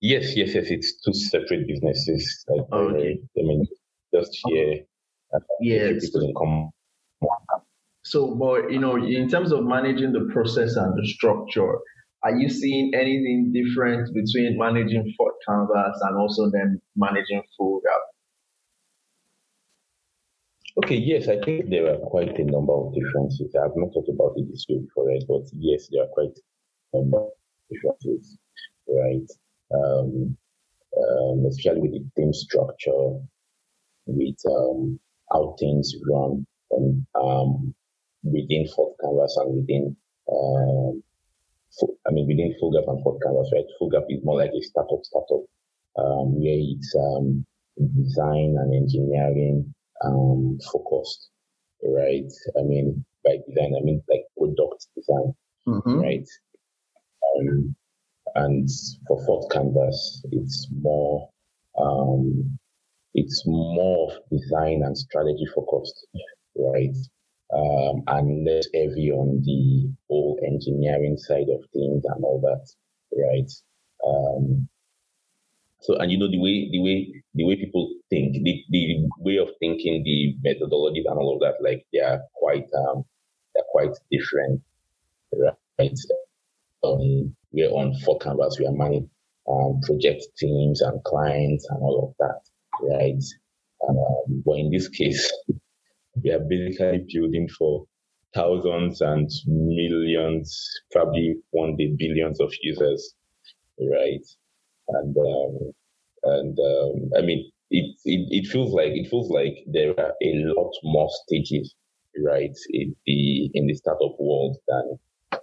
[0.00, 0.66] Yes, yes, yes.
[0.68, 2.44] It's two separate businesses.
[2.48, 3.18] Like, okay.
[3.36, 3.66] I mean,
[4.14, 4.84] just here.
[5.34, 6.06] Uh, yes.
[6.06, 6.70] People in common.
[8.04, 11.78] So, but you know, in terms of managing the process and the structure,
[12.22, 18.00] are you seeing anything different between managing Fourth Canvas and also then managing Full Gap?
[20.84, 23.52] Okay, yes, I think there are quite a number of differences.
[23.58, 25.22] I have not thought about it this way before, right?
[25.26, 26.38] But yes, there are quite
[26.92, 27.30] a number of
[27.68, 28.38] differences,
[28.86, 29.28] right?
[29.74, 30.36] Um,
[30.96, 33.18] um, especially with the team structure,
[34.06, 35.00] with um,
[35.32, 37.74] how things run um, um,
[38.22, 39.96] within Fourth Canvas and within
[40.30, 41.02] um,
[42.06, 43.64] I mean, within Full Gap and Fourth Canvas, right?
[43.80, 45.42] Full Gap is more like a startup startup,
[45.98, 47.44] um, where it's um,
[47.76, 51.30] design and engineering um, focused,
[51.82, 52.30] right?
[52.58, 55.34] I mean, by design, I mean like product design,
[55.66, 55.98] mm-hmm.
[56.00, 56.28] right?
[57.36, 57.74] Um,
[58.34, 58.68] and
[59.06, 61.28] for Fourth Canvas, it's more,
[61.80, 62.58] um,
[63.14, 66.06] it's more design and strategy focused,
[66.56, 66.94] right?
[67.54, 72.68] um, and less heavy on the whole engineering side of things and all that,
[73.16, 73.50] right?
[74.06, 74.68] Um,
[75.80, 79.36] so, and you know the way the way the way people think, the, the way
[79.38, 83.04] of thinking, the methodologies and all of that, like they are quite um,
[83.54, 84.62] they're quite different,
[85.78, 85.98] right?
[86.84, 89.10] Um, we're on Fourth Canvas, we are managing
[89.50, 92.40] um, project teams and clients and all of that,
[92.94, 93.22] right?
[93.88, 95.32] Um, but in this case,
[96.22, 97.84] we are basically building for
[98.34, 103.14] thousands and millions, probably one day billions of users,
[103.80, 104.26] right?
[104.88, 105.72] And um,
[106.24, 110.32] and um, I mean, it, it it feels like it feels like there are a
[110.56, 111.74] lot more stages,
[112.24, 114.98] right, in the in the startup world than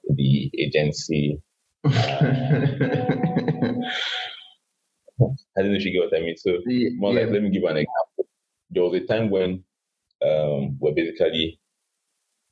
[0.10, 1.42] the agency.
[1.84, 1.92] Uh,
[5.58, 6.36] I don't know if you get what I mean.
[6.36, 6.58] So,
[6.98, 7.22] more yeah.
[7.22, 8.28] like, let me give an example.
[8.70, 9.64] There was a time when
[10.26, 11.60] um, were basically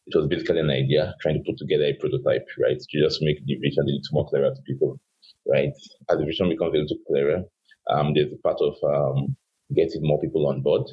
[0.05, 2.77] it was basically an idea trying to put together a prototype, right?
[2.77, 4.99] To just make the vision a little more clearer to people,
[5.47, 5.71] right?
[6.09, 7.43] As the vision becomes a little clearer,
[7.89, 9.35] um, there's a part of um,
[9.73, 10.83] getting more people on board,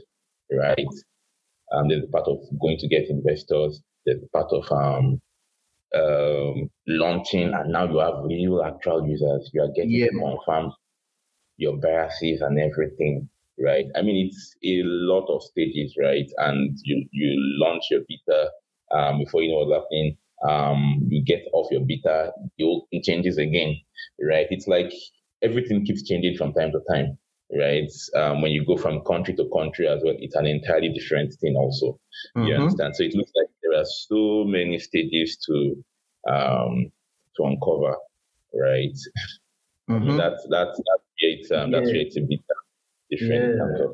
[0.52, 0.86] right?
[1.72, 3.80] Um, there's a part of going to get investors.
[4.04, 5.20] There's a part of um,
[5.94, 9.50] um, launching, and now you have real actual users.
[9.52, 10.08] You are getting yeah.
[10.08, 10.72] confirmed
[11.56, 13.86] your biases and everything, right?
[13.94, 16.28] I mean, it's a lot of stages, right?
[16.38, 18.50] And you you launch your beta
[18.92, 20.16] um, before you know what's happening.
[20.48, 23.76] Um, you get off your beta, it changes again,
[24.26, 24.46] right?
[24.50, 24.90] It's like
[25.42, 27.18] everything keeps changing from time to time,
[27.56, 27.90] right?
[28.14, 31.56] Um, when you go from country to country as well, it's an entirely different thing
[31.56, 31.98] also.
[32.36, 32.46] Mm-hmm.
[32.46, 32.96] You understand?
[32.96, 35.84] So it looks like there are so many stages to
[36.28, 36.92] um,
[37.36, 37.96] to uncover,
[38.54, 38.96] right?
[39.88, 40.16] Mm-hmm.
[40.16, 41.80] That's that's that creates um, yeah.
[41.80, 42.40] that creates a bit
[43.10, 43.86] different yeah.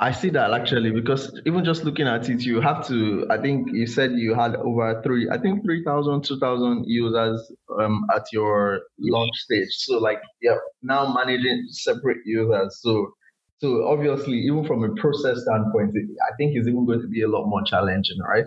[0.00, 3.26] I see that actually because even just looking at it, you have to.
[3.30, 8.22] I think you said you had over three, I think 3,000, 2,000 users um, at
[8.32, 9.70] your launch stage.
[9.70, 12.78] So like, yeah, now managing separate users.
[12.80, 13.12] So,
[13.58, 17.28] so obviously, even from a process standpoint, I think it's even going to be a
[17.28, 18.46] lot more challenging, right?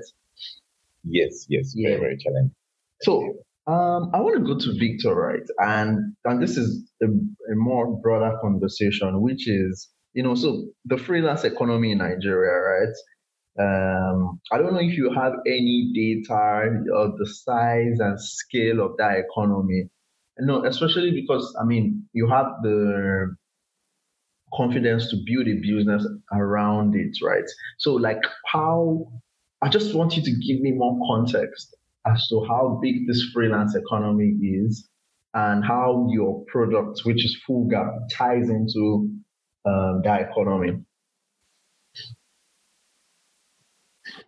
[1.03, 1.89] Yes, yes, yeah.
[1.89, 2.55] very, very challenging.
[3.01, 3.33] So
[3.67, 5.47] um, I want to go to Victor, right?
[5.59, 10.97] And and this is a, a, more broader conversation, which is, you know, so the
[10.97, 12.95] freelance economy in Nigeria, right?
[13.59, 18.97] Um, I don't know if you have any data of the size and scale of
[18.97, 19.89] that economy.
[20.39, 23.35] No, especially because I mean, you have the
[24.53, 27.43] confidence to build a business around it, right?
[27.77, 29.11] So, like, how?
[29.61, 31.75] I just want you to give me more context
[32.07, 34.87] as to how big this freelance economy is
[35.33, 39.09] and how your product, which is Full Gap, ties into
[39.65, 40.79] um, that economy.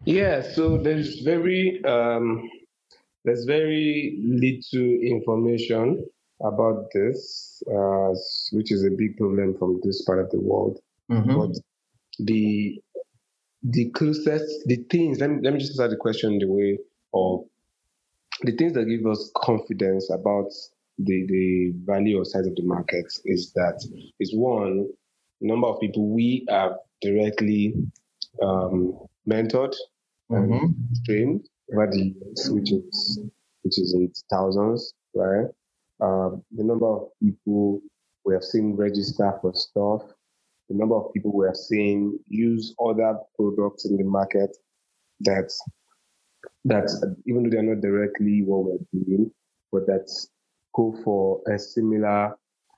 [0.06, 2.50] Yeah, so there's very um,
[3.26, 6.06] there's very little information
[6.41, 8.13] about this, uh,
[8.52, 10.80] which is a big problem from this part of the world.
[11.10, 11.38] Mm-hmm.
[11.38, 11.58] But
[12.19, 12.82] the
[13.63, 16.78] the closest, the things, let me, let me just answer the question the way
[17.13, 17.46] of
[18.41, 20.52] the things that give us confidence about
[20.98, 23.82] the, the value or size of the market is that
[24.19, 24.88] is one,
[25.43, 27.73] number of people we have directly
[28.41, 28.97] um,
[29.29, 29.75] mentored
[30.29, 30.65] and Mm-hmm.
[31.06, 33.19] trained over the years, which is
[33.63, 35.47] which is in thousands, right?
[36.01, 37.82] Um, the number of people
[38.25, 40.01] we have seen register for stuff,
[40.69, 44.56] the number of people we have seen use other products in the market
[45.21, 45.51] that
[46.65, 46.89] that
[47.25, 49.32] even though they're not directly what we're doing,
[49.71, 50.10] but that
[50.73, 52.36] go for a similar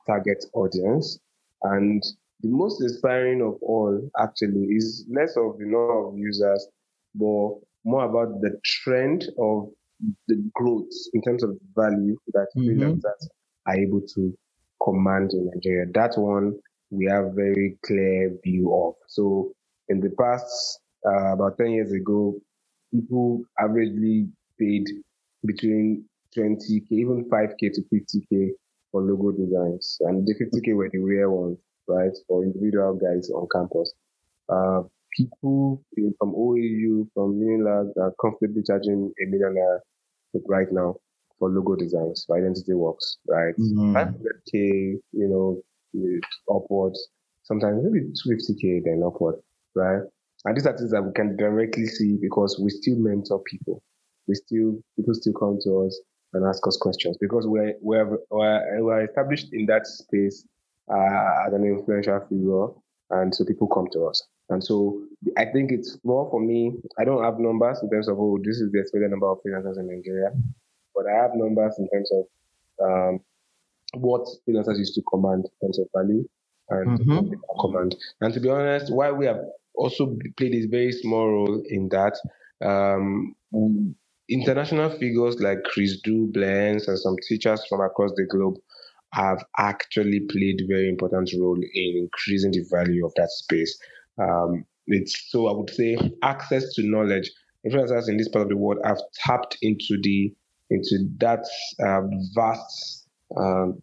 [0.08, 1.20] target audience.
[1.64, 2.04] And
[2.46, 6.68] the most inspiring of all actually is less of the number of users,
[7.16, 7.56] but
[7.86, 9.70] more about the trend of
[10.30, 12.68] the growth in terms of value that Mhm.
[12.68, 13.28] freelancers
[13.68, 14.36] are able to
[14.84, 15.88] command in Nigeria.
[15.94, 16.56] That one
[16.92, 18.96] we have very clear view of.
[19.10, 19.54] So
[19.90, 22.36] in the past, uh, about 10 years ago,
[22.94, 24.30] people averagely
[24.60, 24.86] paid
[25.46, 26.06] between
[26.38, 28.52] 20k, even 5k to 50k
[28.92, 33.48] for logo designs, and the 50k were the rare ones, right, for individual guys on
[33.52, 33.94] campus.
[34.50, 34.84] Uh,
[35.16, 39.56] people in- from OAU, from Unilag are comfortably charging a million
[40.48, 40.96] right now
[41.40, 43.56] for logo designs for Identity Works, right?
[43.58, 43.94] Mhm.
[43.94, 45.62] 500k, you know,
[46.54, 47.10] upwards,
[47.44, 49.36] sometimes maybe 250k then upward,
[49.76, 50.04] right?
[50.46, 53.82] And these are things that we can directly see because we still mentor people.
[54.28, 56.00] We still people still come to us
[56.34, 60.46] and ask us questions because we're we're we're, we're established in that space
[60.92, 62.68] uh, as an influential figure,
[63.22, 64.24] and so people come to us.
[64.50, 65.02] And so
[65.38, 66.74] I think it's more for me.
[67.00, 69.80] I don't have numbers in terms of oh this is the expected number of freelancers
[69.80, 70.32] in Nigeria,
[70.96, 72.26] but I have numbers in terms of
[72.86, 73.20] um,
[73.96, 76.28] what freelancers used to command in terms of value
[76.70, 77.30] and Mhm.
[77.30, 77.96] can command.
[78.22, 79.42] And to be honest, why we have
[79.76, 82.18] also played a very small role in that,
[82.62, 83.36] um,
[84.30, 88.56] international figures like Chris Do, Blends, and some teachers from across the globe
[89.16, 93.78] have actually played very important role in increasing the value of that space.
[94.18, 97.32] Um, it's so I would say access to knowledge.
[97.66, 100.34] Influencers in this part of the world have tapped into the
[100.70, 101.44] into that
[101.84, 102.02] uh,
[102.36, 103.80] vast um,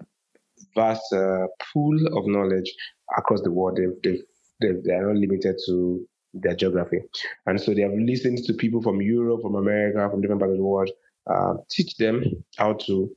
[0.74, 2.72] vast uh, pool of knowledge
[3.16, 3.76] across the world.
[3.76, 4.20] They've,
[4.60, 7.00] they've, they are not limited to their geography.
[7.46, 10.58] And so they have listened to people from Europe, from America, from different parts of
[10.58, 10.90] the world,
[11.30, 12.22] uh, teach them
[12.56, 13.10] how to,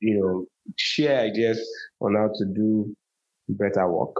[0.00, 1.60] you know, share ideas
[2.00, 2.94] on how to do
[3.48, 4.14] better work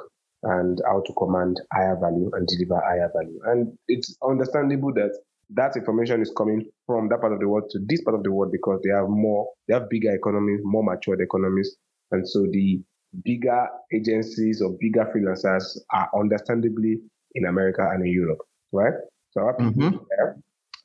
[0.45, 3.41] and how to command higher value and deliver higher value.
[3.47, 5.17] And it's understandable that
[5.51, 8.33] that information is coming from that part of the world to this part of the
[8.33, 11.77] world because they have more, they have bigger economies, more matured economies.
[12.11, 12.81] And so the
[13.25, 16.99] bigger agencies or bigger freelancers are understandably
[17.35, 18.41] in America and in Europe,
[18.73, 18.95] right?
[19.31, 20.07] So our people Mhm.
[20.11, 20.37] there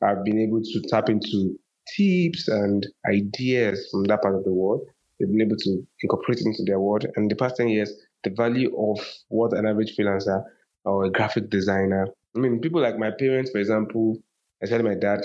[0.02, 1.58] have been able to tap into
[1.96, 4.82] tips and ideas from that part of the world.
[5.24, 7.06] They've been able to incorporate it into their world.
[7.06, 10.44] And in the past 10 years, the value of what an average freelancer
[10.86, 15.22] or a graphic designer, I mean, people like my parents, for example—I especially my dad,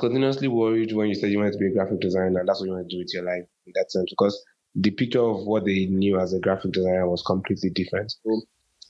[0.00, 2.72] continuously worried when you said you wanted to be a graphic designer that's what you
[2.72, 4.42] want to do with your life in that sense because
[4.74, 8.10] the picture of what they knew as a graphic designer was completely different.
[8.10, 8.42] So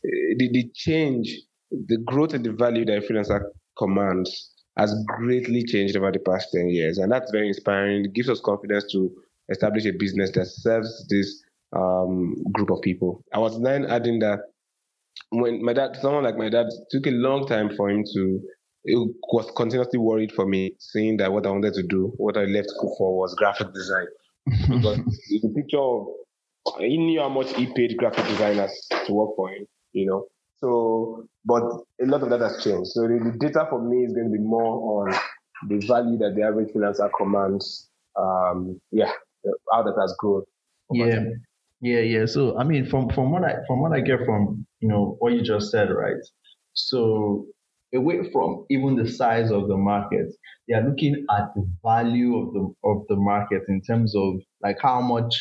[0.05, 1.37] eh, the, the change,
[1.71, 3.43] the growth and the value that a freelancer
[3.77, 6.99] commands has greatly changed over the past 10 years.
[6.99, 8.07] And that's very inspiring.
[8.07, 9.11] It gives us confidence to
[9.51, 11.43] establish a business that serves this
[11.77, 13.25] um, group of people.
[13.33, 14.41] I was then adding that
[15.31, 18.41] when my dad, someone like my dad, took a long time for him to,
[18.85, 18.95] he
[19.33, 22.71] was continuously worried for me, saying that what I wanted to do, what I left
[22.71, 24.07] school for was graphic design.
[24.47, 24.99] because
[25.31, 26.07] the picture of,
[26.79, 30.27] he knew how much he paid graphic designers to work for him, you know.
[30.59, 31.63] So, but
[32.01, 32.91] a lot of that has changed.
[32.93, 35.15] So the, the data for me is going to be more on
[35.69, 37.89] the value that the average freelancer commands.
[38.17, 39.11] Um, yeah,
[39.73, 40.43] how that has grown.
[40.93, 41.43] Yeah, time.
[41.81, 42.27] yeah, yeah.
[42.27, 45.33] So I mean, from from what I from what I get from you know what
[45.33, 46.23] you just said, right?
[46.75, 47.47] So
[47.95, 50.35] away from even the size of the market,
[50.69, 54.77] they are looking at the value of the of the market in terms of like
[54.81, 55.41] how much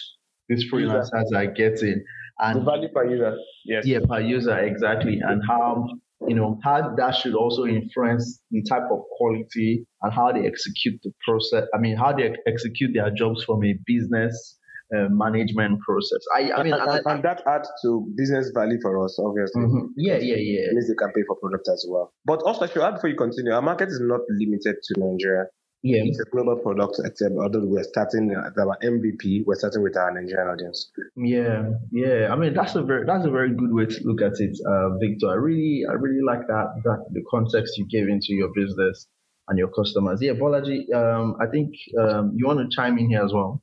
[0.49, 2.04] these freelancers are getting,
[2.39, 3.86] and The value per user, yes.
[3.86, 5.88] yeah, per user exactly, and how
[6.28, 10.99] you know how that should also influence the type of quality and how they execute
[11.03, 11.65] the process.
[11.74, 14.57] I mean, how they execute their jobs from a business
[14.95, 16.19] uh, management process.
[16.36, 19.61] I, I mean, and, and- and that adds to business value for us, obviously.
[19.63, 19.88] Mhm.
[19.97, 20.69] yeah, yeah, yeah.
[20.69, 22.13] It means they can pay for product as well.
[22.26, 25.45] But also, I should add before you continue, our market is not limited to Nigeria.
[25.84, 26.03] Yeah.
[26.05, 30.13] It's a global product, except although we're starting at our MVP, we're starting with our
[30.13, 30.89] Nigerian audience.
[31.17, 32.29] Yeah, yeah.
[32.31, 34.97] I mean, that's a very that's a very good way to look at it, uh,
[34.97, 35.29] Victor.
[35.29, 39.07] I really I really like that that the context you gave into your business
[39.49, 40.21] and your customers.
[40.21, 43.61] Yeah, Bolaji, um, I think um, you want to chime in here as well.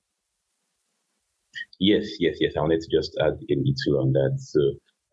[1.79, 2.53] Yes, yes, yes.
[2.55, 4.37] I wanted to just add a little on that.
[4.39, 4.61] So,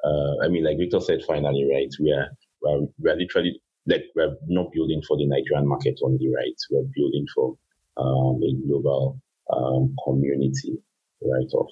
[0.04, 1.94] uh, I mean, like Victor said, finally, right?
[2.02, 2.28] We are
[2.62, 6.56] we are, we are literally like we're not building for the Nigerian market only, right?
[6.70, 7.58] We're building for
[7.98, 9.20] um, a global
[9.52, 10.78] um, community,
[11.24, 11.68] right, of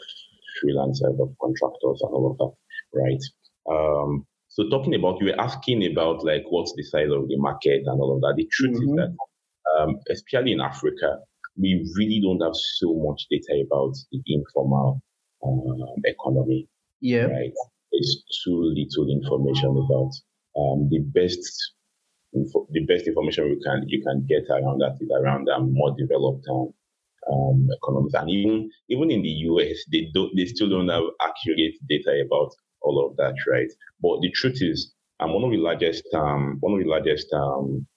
[0.57, 2.53] freelancers, of contractors, and all of that,
[2.99, 3.23] right?
[3.69, 7.83] Um, so talking about, you were asking about like what's the size of the market
[7.85, 8.35] and all of that.
[8.37, 8.89] The truth mm-hmm.
[8.89, 11.19] is that, um, especially in Africa,
[11.57, 15.01] we really don't have so much data about the informal
[15.45, 16.67] um, economy.
[17.01, 17.25] Yeah.
[17.25, 17.51] Right.
[17.91, 20.11] There's too little information about
[20.57, 21.73] um, the best
[22.35, 25.95] info, the best information we can you can get around that is around um, more
[25.97, 26.73] developed um,
[27.31, 31.75] um, economies, and even even in the US, they don't they still don't have accurate
[31.89, 33.71] data about all of that, right?
[34.01, 37.87] But the truth is, um, one of the largest um, one of the largest um,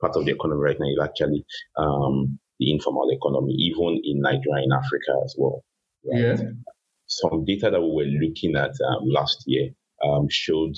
[0.00, 1.44] part of the economy right now is actually
[1.76, 5.64] um, the informal economy, even in Nigeria, in Africa as well.
[6.04, 6.20] Right?
[6.20, 6.36] Yeah.
[7.06, 9.70] Some data that we were looking at um, last year
[10.04, 10.74] um, showed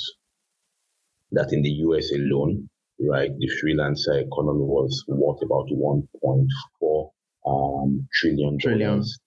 [1.32, 2.68] that in the US alone,
[3.00, 7.10] right, the freelancer economy was worth about 1.4
[7.46, 9.18] um, trillion dollars,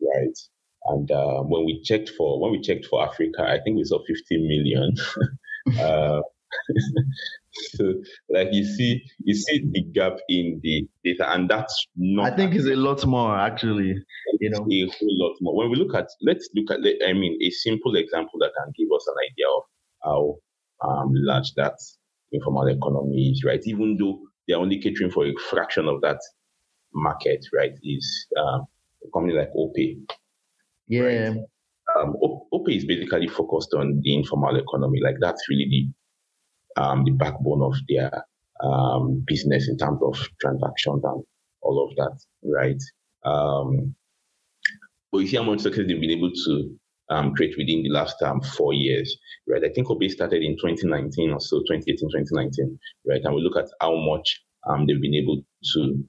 [0.00, 0.38] right?
[0.84, 3.98] And uh, when we checked for when we checked for Africa, I think we saw
[4.04, 4.94] 50 million.
[5.80, 6.20] uh,
[7.52, 7.94] so,
[8.30, 12.32] like you see, you see the gap in the data, and that's not.
[12.32, 13.94] I think it's a lot more actually.
[14.40, 15.56] You know, a whole lot more.
[15.56, 16.80] When we look at, let's look at.
[17.06, 19.62] I mean, a simple example that can give us an idea of
[20.02, 21.78] how um, large that
[22.32, 23.60] informal economy is, right?
[23.64, 26.18] Even though they're only catering for a fraction of that
[26.94, 27.72] market, right?
[27.82, 28.66] Is um,
[29.04, 29.96] a company like OPay.
[30.88, 31.02] Yeah.
[31.02, 31.36] Right?
[31.98, 32.14] Um,
[32.52, 35.00] OPay is basically focused on the informal economy.
[35.02, 38.24] Like that's really the um, the backbone of their
[38.62, 41.22] um, business in terms of transactions and
[41.60, 42.82] all of that, right?
[43.24, 43.94] Um,
[45.10, 46.78] but you see how much success they've been able to
[47.12, 49.62] um, create within the last um, four years, right?
[49.64, 53.20] I think OPay started in 2019 or so, 2018, 2019, right?
[53.22, 55.42] And we look at how much um, they've been able
[55.74, 56.04] to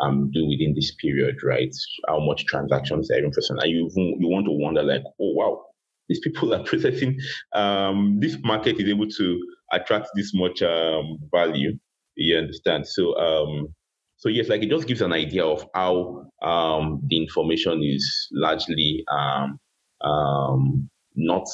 [0.00, 1.74] um, do within this period, right?
[2.08, 3.58] How much transactions they're even processing.
[3.60, 5.64] And you, you want to wonder like, oh, wow,
[6.08, 7.18] these people are processing,
[7.54, 9.40] um, this market is able to
[9.72, 11.78] attract this much um, value.
[12.16, 12.86] You understand?
[12.86, 13.74] So, um,
[14.16, 19.04] so yes, like it just gives an idea of how um, the information is largely
[19.12, 19.60] um,
[20.02, 21.46] um, not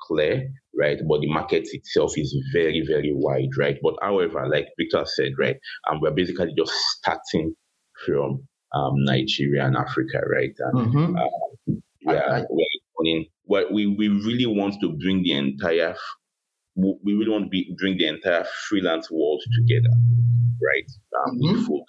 [0.00, 0.98] clear, right?
[1.06, 3.78] But the market itself is very, very wide, right?
[3.82, 5.56] But however, like Victor said, right,
[5.90, 7.54] um, we're basically just starting
[8.04, 10.54] from um, Nigeria and Africa, right?
[10.58, 11.16] And, mm-hmm.
[11.16, 12.42] uh, yeah,
[13.46, 15.96] we're, we we really want to bring the entire
[16.76, 19.94] we really want to be, bring the entire freelance world together,
[20.62, 20.90] right?
[21.26, 21.64] Um, mm-hmm.
[21.64, 21.84] full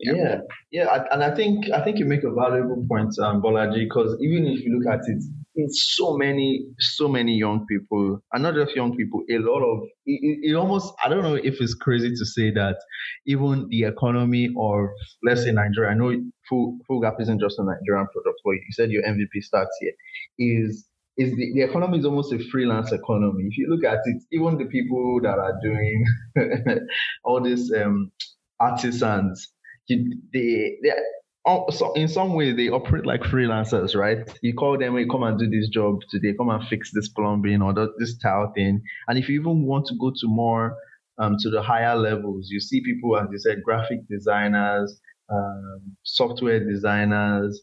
[0.00, 0.40] yeah.
[0.70, 4.46] yeah, and I think I think you make a valuable point, um, Bolaji, because even
[4.46, 5.22] if you look at it,
[5.54, 9.22] it's so many, so many young people, and not just young people.
[9.30, 12.76] A lot of it, it almost I don't know if it's crazy to say that
[13.26, 14.88] even the economy of
[15.22, 15.90] let's say Nigeria.
[15.90, 16.14] I know
[16.48, 19.92] Full Full Gap isn't just a Nigerian product, but you said your MVP starts here.
[20.38, 20.86] Is
[21.16, 23.44] is the, the economy is almost a freelance economy.
[23.44, 26.06] If you look at it, even the people that are doing
[27.24, 28.10] all these um,
[28.58, 29.52] artisans
[30.32, 30.92] they, they
[31.70, 34.18] so in some way they operate like freelancers, right?
[34.42, 37.62] You call them, hey, come and do this job today, come and fix this plumbing
[37.62, 38.82] or this tile thing.
[39.08, 40.76] And if you even want to go to more
[41.18, 46.60] um, to the higher levels, you see people, as you said, graphic designers, um, software
[46.60, 47.60] designers.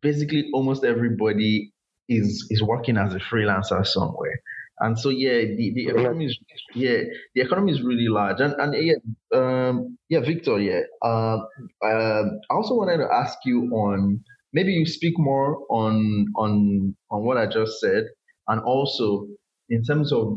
[0.00, 1.72] Basically, almost everybody
[2.08, 4.40] is is working as a freelancer somewhere.
[4.78, 6.38] And so yeah, the, the economy is
[6.74, 6.98] yeah,
[7.34, 8.40] the economy is really large.
[8.40, 8.94] And and yeah,
[9.32, 10.82] um, yeah, Victor, yeah.
[11.02, 11.38] Uh,
[11.82, 14.22] uh, I also wanted to ask you on
[14.52, 18.04] maybe you speak more on on on what I just said,
[18.48, 19.26] and also
[19.70, 20.36] in terms of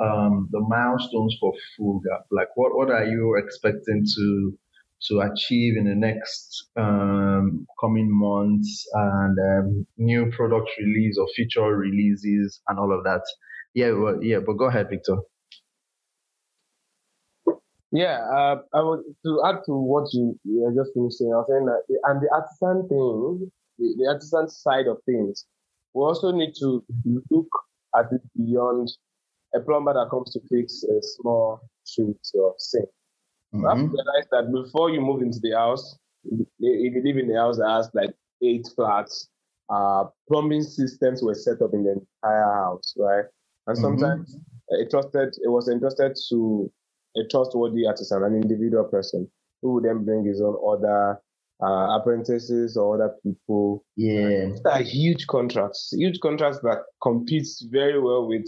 [0.00, 2.26] um, the milestones for Full Gap.
[2.30, 4.58] Like, what what are you expecting to
[5.08, 11.74] to achieve in the next um, coming months and um, new product release or feature
[11.74, 13.22] releases and all of that?
[13.74, 15.18] Yeah, well, yeah, but go ahead, Victor.
[17.92, 21.32] Yeah, uh, I would to add to what you, you were just finishing.
[21.32, 25.44] I was saying that, and the artisan thing, the, the artisan side of things,
[25.92, 26.84] we also need to
[27.30, 27.48] look
[27.96, 28.90] at it beyond
[29.54, 32.88] a plumber that comes to fix a small street or sink.
[33.52, 37.26] You have to realize that before you move into the house, if you live in
[37.26, 39.28] the house that has like eight flats,
[39.68, 43.24] uh, plumbing systems were set up in the entire house, right?
[43.66, 44.82] And sometimes mm-hmm.
[44.82, 46.70] it trusted, it was entrusted to
[47.16, 49.30] a trustworthy artisan, an individual person,
[49.62, 51.20] who would then bring his own other
[51.62, 53.84] uh, apprentices or other people.
[53.96, 58.46] Yeah, these are huge contracts, huge contracts that competes very well with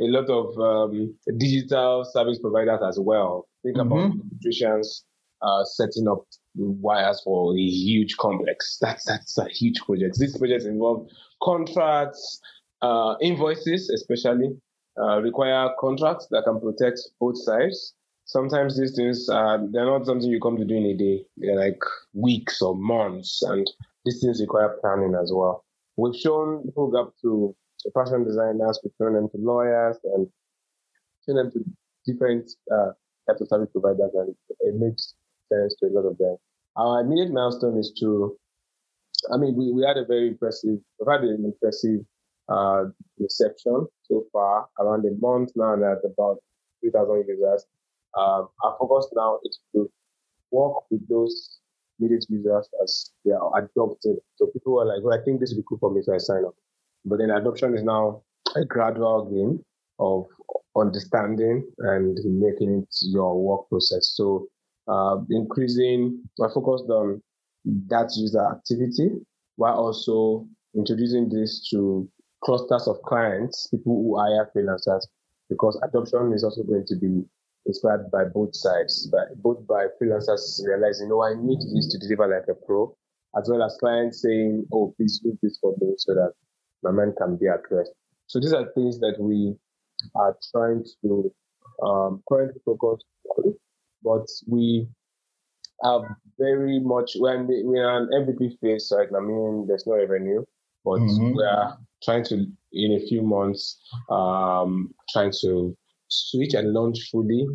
[0.00, 3.48] a lot of um, digital service providers as well.
[3.62, 3.92] Think mm-hmm.
[3.92, 5.04] about electricians
[5.42, 8.78] uh, setting up wires for a huge complex.
[8.80, 10.18] That's that's a huge project.
[10.18, 11.08] These projects involve
[11.42, 12.40] contracts,
[12.82, 14.56] uh, invoices, especially
[15.00, 17.94] uh, require contracts that can protect both sides
[18.24, 21.24] sometimes these things uh, they're not something you come to do in a day.
[21.36, 21.80] They're like
[22.12, 23.68] weeks or months, and
[24.04, 25.64] these things require planning as well.
[25.96, 27.54] We've shown hook up to
[27.94, 30.26] fashion designers, we've shown them to lawyers, and
[31.26, 31.64] shown them to
[32.06, 32.92] different uh,
[33.28, 35.14] types of service providers, and it makes
[35.52, 36.36] sense to a lot of them.
[36.76, 38.36] Our immediate milestone is to,
[39.32, 42.00] I mean, we, we had a very impressive, we've had an impressive
[42.48, 42.84] uh,
[43.18, 46.38] reception so far, around a month now, and about
[46.80, 47.66] 3,000 users.
[48.16, 49.90] Um, our focus now is to
[50.50, 51.58] work with those
[51.98, 54.16] immediate users as they are adopted.
[54.36, 56.18] So people are like, well, I think this would be cool for me, so I
[56.18, 56.54] sign up.
[57.04, 58.22] But then adoption is now
[58.56, 59.64] a gradual game
[59.98, 60.26] of
[60.76, 64.12] understanding and making it your work process.
[64.14, 64.48] So
[64.88, 67.22] uh, increasing, I focused on
[67.88, 69.10] that user activity
[69.56, 72.08] while also introducing this to
[72.44, 75.02] clusters of clients, people who hire freelancers,
[75.48, 77.24] because adoption is also going to be
[77.66, 82.28] inspired by both sides, by both by freelancers realizing, oh, I need this to deliver
[82.28, 82.94] like a pro,
[83.38, 86.32] as well as clients saying, oh, please do this for me so that
[86.82, 87.90] my mind can be at rest.
[88.26, 89.54] So these are things that we
[90.14, 91.32] are trying to
[91.82, 93.02] um, currently focus
[93.36, 93.54] on,
[94.02, 94.86] but we
[95.82, 96.02] have
[96.38, 99.18] very much when we are an MVP phase right now.
[99.18, 100.44] I mean, there's no revenue,
[100.84, 101.36] but mm-hmm.
[101.36, 103.78] we are trying to in a few months
[104.10, 105.76] um, trying to
[106.08, 107.46] switch and launch fully,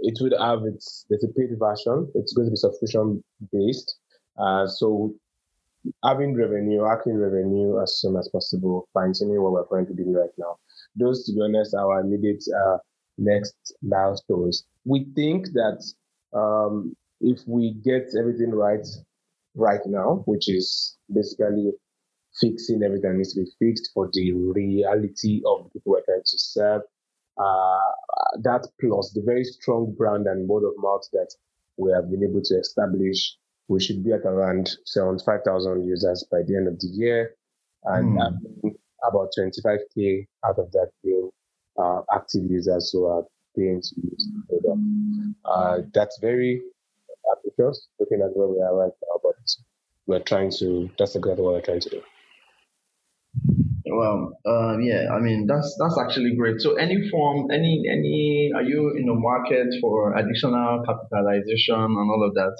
[0.00, 2.10] it would have its there's a paid version.
[2.14, 3.22] It's going to be subscription
[3.52, 3.96] based.
[4.38, 5.14] Uh, so
[6.04, 10.30] having revenue, acting revenue as soon as possible, fine tuning what we're currently doing right
[10.38, 10.56] now.
[10.96, 12.78] Those, to be honest, our immediate uh,
[13.18, 14.64] next milestones.
[14.84, 15.84] We think that
[16.32, 18.86] um, if we get everything right
[19.54, 21.72] right now, which is basically
[22.40, 26.20] fixing everything that needs to be fixed for the reality of the people we're trying
[26.20, 26.82] to serve,
[27.38, 31.28] uh, that plus the very strong brand and word of mouth that
[31.76, 33.36] we have been able to establish,
[33.68, 37.34] we should be at around 75,000 users by the end of the year.
[37.84, 38.74] And mm.
[39.06, 41.30] about 25K out of that being
[41.78, 43.22] uh, active users who are
[43.56, 44.82] paying to use the product.
[45.44, 46.62] Uh, that's very
[47.36, 49.34] ambitious looking at where we are right now, but
[50.06, 52.02] we're trying to, that's exactly what we're trying to do.
[53.88, 56.60] Well, uh, yeah, I mean that's that's actually great.
[56.60, 62.26] So, any form, any any, are you in the market for additional capitalization and all
[62.26, 62.56] of that?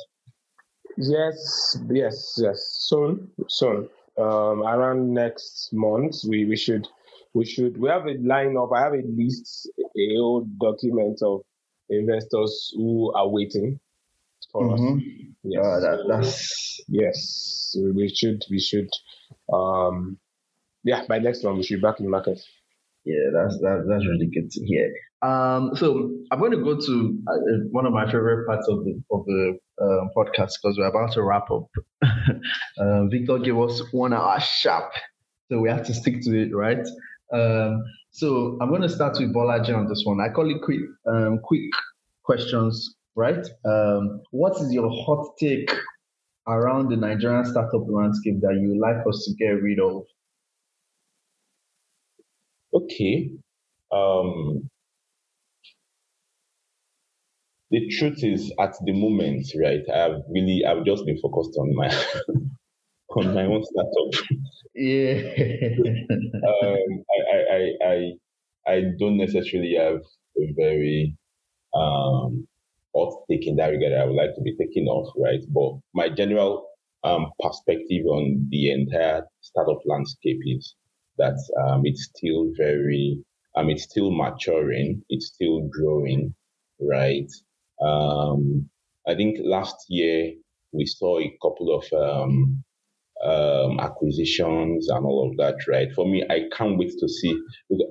[0.96, 2.58] Yes, yes, yes.
[2.88, 3.88] Soon, soon.
[4.16, 6.86] Um, around next month, we we should
[7.34, 11.42] we should we have a line of I have a list, a old document of
[11.90, 13.78] investors who are waiting
[14.52, 14.96] for mm-hmm.
[14.96, 15.02] us.
[15.42, 17.76] Yes, uh, that, that's yes.
[17.76, 18.88] We should we should
[19.52, 20.18] um
[20.86, 22.38] yeah, by next one we should be back in market.
[23.04, 24.92] Yeah, that's that, that's really good to hear.
[25.22, 29.02] Um, so I'm going to go to uh, one of my favorite parts of the
[29.10, 31.66] of the uh, podcast because we're about to wrap up.
[32.78, 34.92] uh, Victor gave us one hour sharp,
[35.50, 36.86] so we have to stick to it, right?
[37.32, 37.82] Um,
[38.12, 40.20] so I'm going to start with Bolaji on this one.
[40.20, 41.70] I call it quick um, quick
[42.22, 43.46] questions, right?
[43.64, 45.70] Um, what is your hot take
[46.46, 50.04] around the Nigerian startup landscape that you would like us to get rid of?
[52.76, 53.30] Okay,
[53.92, 54.68] um,
[57.70, 61.88] the truth is at the moment, right, I've really, I've just been focused on my,
[63.16, 64.28] on my own startup.
[64.74, 65.14] Yeah.
[66.62, 68.12] um, I, I, I,
[68.68, 70.00] I don't necessarily have
[70.38, 71.16] a very,
[71.74, 72.46] um,
[73.30, 75.40] take in that regard I would like to be taking off, right?
[75.48, 76.68] But my general
[77.04, 80.74] um, perspective on the entire startup landscape is
[81.18, 83.22] that um, it's still very,
[83.56, 86.34] um, it's still maturing, it's still growing,
[86.80, 87.30] right?
[87.80, 88.68] Um,
[89.06, 90.32] I think last year
[90.72, 92.62] we saw a couple of um,
[93.24, 95.88] um, acquisitions and all of that, right?
[95.94, 97.38] For me, I can't wait to see.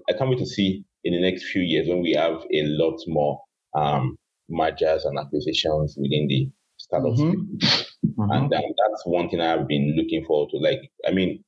[0.09, 2.99] I can't wait to see in the next few years when we have a lot
[3.07, 3.41] more
[3.76, 4.17] um,
[4.49, 7.57] mergers and acquisitions within the startup mm-hmm.
[7.57, 7.95] space.
[8.05, 8.32] Mm-hmm.
[8.32, 10.57] And um, that's one thing I've been looking forward to.
[10.57, 11.43] Like, I mean,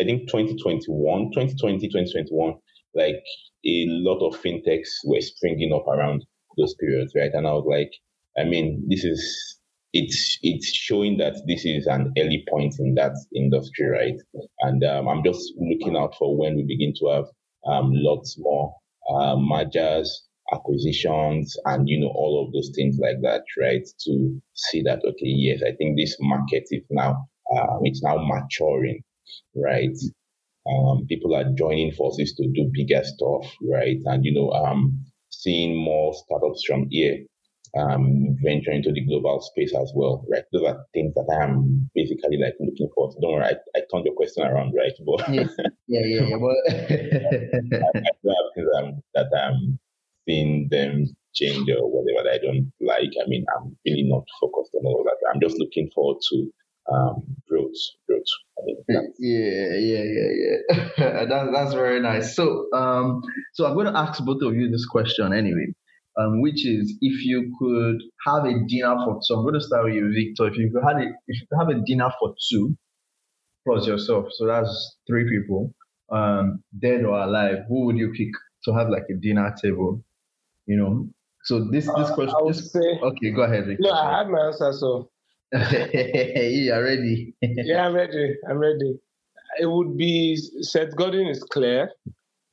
[0.00, 2.54] I think 2021, 2020, 2021,
[2.94, 3.22] like
[3.66, 6.24] a lot of fintechs were springing up around
[6.56, 7.32] those periods, right?
[7.32, 7.90] And I was like,
[8.38, 9.58] I mean, this is
[9.92, 14.16] it's it's showing that this is an early point in that industry, right?
[14.60, 17.24] And um, I'm just looking out for when we begin to have
[17.66, 18.74] um, lots more
[19.10, 23.86] uh, mergers, acquisitions, and you know all of those things like that, right?
[24.04, 27.26] To see that okay, yes, I think this market is now
[27.56, 29.02] um, it's now maturing,
[29.54, 29.96] right?
[30.68, 33.98] Um, people are joining forces to do bigger stuff, right?
[34.04, 37.24] And you know, um, seeing more startups from here
[37.76, 40.44] um, venture into the global space as well, right?
[40.52, 43.10] Those are things that I am basically like looking for.
[43.20, 44.92] Don't worry, I, I turned your question around, right?
[45.06, 45.44] But yeah,
[45.86, 46.26] yeah, yeah.
[46.28, 49.78] yeah but I, I do have things um, that I'm
[50.26, 53.12] seeing them change or whatever that I don't like.
[53.22, 55.18] I mean, I'm really not focused on all that.
[55.32, 56.50] I'm just looking forward to
[56.92, 57.72] um, growth,
[58.08, 58.22] growth.
[58.58, 61.24] I mean, yeah, yeah, yeah, yeah.
[61.28, 62.34] that, that's very nice.
[62.34, 63.22] So, um,
[63.54, 65.74] so I'm going to ask both of you this question anyway
[66.18, 69.84] um, which is if you could have a dinner for so I'm going to start
[69.84, 70.48] with you, Victor.
[70.48, 72.76] If you could have a, if you could have a dinner for two
[73.66, 75.72] plus yourself, so that's three people,
[76.10, 78.30] um, dead or alive, who would you pick
[78.64, 80.02] to have like a dinner table?
[80.66, 81.08] You know.
[81.44, 82.34] So this this question.
[82.36, 83.66] I would this, say, okay, go ahead.
[83.66, 83.84] Victor.
[83.84, 84.72] No, I have my answer.
[84.72, 85.10] So
[85.52, 87.34] you are ready.
[87.40, 88.36] yeah, I'm ready.
[88.48, 88.98] I'm ready.
[89.60, 91.90] It would be Seth Godin is clear.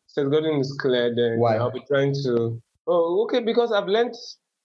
[0.07, 1.13] Seth Godin is clear.
[1.13, 1.57] Then Why?
[1.57, 3.43] I'll be trying to Oh, okay.
[3.43, 4.15] Because I've learned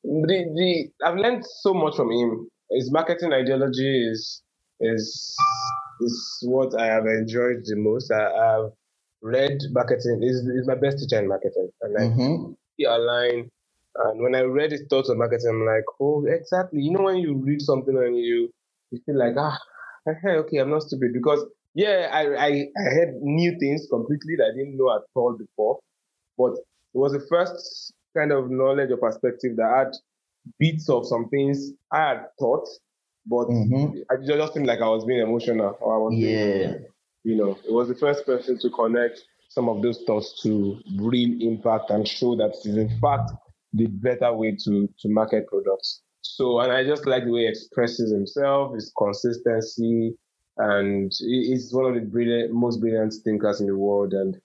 [0.05, 2.49] the, the I've learned so much from him.
[2.71, 4.43] His marketing ideology is
[4.81, 5.37] is
[6.01, 8.11] is what I have enjoyed the most.
[8.13, 8.71] I, have
[9.23, 10.21] read marketing.
[10.23, 12.53] is is my best teacher in marketing, and like mm-hmm.
[12.77, 13.51] he aligned.
[13.97, 16.81] And when I read his thoughts on marketing, I'm like, oh, exactly.
[16.81, 18.51] You know, when you read something and you
[18.91, 19.59] you feel like, ah,
[20.09, 24.57] okay, I'm not stupid because yeah, I I, I heard new things completely that I
[24.57, 25.79] didn't know at all before,
[26.39, 29.93] but it was the first kind of knowledge or perspective that had
[30.59, 32.69] bits of some things I had thought,
[33.27, 33.99] but mm-hmm.
[34.11, 36.57] I just seemed like I was being emotional or I was yeah.
[36.57, 36.85] Being,
[37.23, 41.41] you know, it was the first person to connect some of those thoughts to real
[41.43, 43.33] impact and show that it is in fact
[43.73, 46.03] the better way to to market products.
[46.23, 50.15] So, and I just like the way he expresses himself, his consistency,
[50.59, 54.13] and he's one of the brilliant, most brilliant thinkers in the world.
[54.13, 54.37] And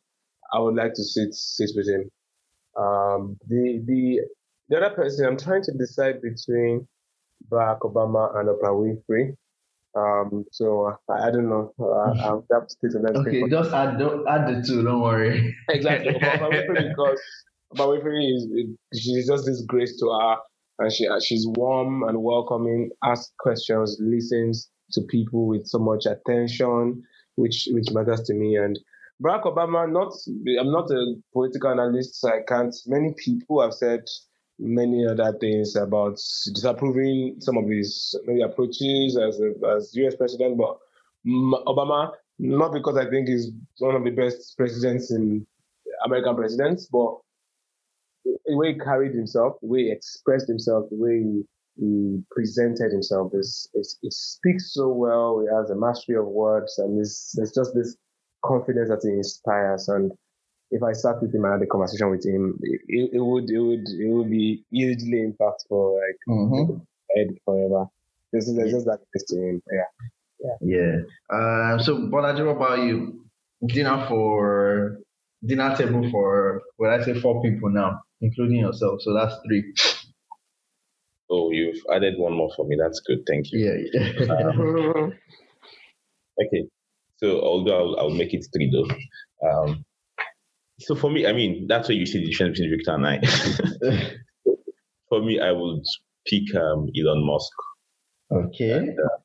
[0.53, 2.09] I would like to sit sit with him.
[2.77, 4.21] Um, the the
[4.69, 6.87] the other person I'm trying to decide between
[7.49, 9.35] Barack Obama and Oprah Winfrey.
[9.97, 11.73] Um, so I, I don't know.
[11.79, 14.83] Uh, I'll have to take the Okay, just add add the two.
[14.83, 15.55] Don't worry.
[15.69, 16.13] exactly.
[16.13, 17.19] Oprah Winfrey because
[17.75, 18.47] Oprah Winfrey is
[18.93, 20.37] she's just this grace to her,
[20.79, 27.03] and she she's warm and welcoming, asks questions, listens to people with so much attention,
[27.35, 28.79] which which matters to me, and
[29.23, 30.13] Barack Obama, not
[30.59, 32.75] I'm not a political analyst, so I can't.
[32.87, 34.01] Many people have said
[34.57, 36.15] many other things about
[36.53, 40.15] disapproving some of his maybe approaches as a, as U.S.
[40.15, 40.77] president, but
[41.27, 45.45] Obama, not because I think he's one of the best presidents in
[46.05, 47.17] American presidents, but
[48.45, 51.43] the way he carried himself, the way he expressed himself, the way he,
[51.77, 55.41] he presented himself is, is, he speaks so well.
[55.41, 57.95] He has a mastery of words, and there's, there's just this
[58.43, 59.87] confidence that he inspires.
[59.89, 60.11] And
[60.71, 63.59] if I sat with him and had a conversation with him, it, it would it
[63.59, 67.33] would it would be hugely impactful, like mm-hmm.
[67.45, 67.85] forever.
[68.31, 69.61] This is just that close to him.
[69.71, 70.07] Yeah.
[70.43, 70.77] Yeah.
[70.77, 71.35] Yeah.
[71.35, 73.25] Uh, so, Bolaji, what about you?
[73.65, 74.99] Dinner for
[75.45, 79.01] dinner table for well, I say four people now, including yourself.
[79.01, 79.73] So that's three.
[81.29, 82.77] Oh, you've added one more for me.
[82.79, 83.19] That's good.
[83.27, 83.59] Thank you.
[83.59, 84.01] Yeah.
[84.19, 84.35] yeah.
[84.47, 85.13] Um,
[86.39, 86.67] okay.
[87.17, 88.87] So although I'll, I'll make it three though.
[89.47, 89.85] Um,
[90.79, 93.19] so for me, I mean, that's where you see the difference between Victor and I.
[95.09, 95.83] for me, I would
[96.27, 97.53] pick um, Elon Musk.
[98.31, 98.71] Okay.
[98.71, 99.17] And, uh,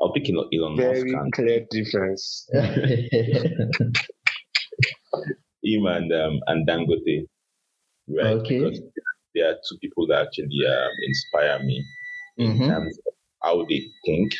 [0.00, 1.16] I'll pick Elon Very Musk.
[1.16, 2.48] Very clear difference.
[5.62, 7.26] Him and um, and Dangote,
[8.08, 8.36] right?
[8.38, 8.58] Okay.
[8.58, 8.80] Because
[9.34, 11.84] they are two people that actually um, inspire me
[12.38, 12.62] mm-hmm.
[12.62, 14.32] in terms of how they think,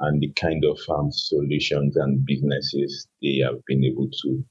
[0.00, 4.44] and the kind of um, solutions and businesses they have been able to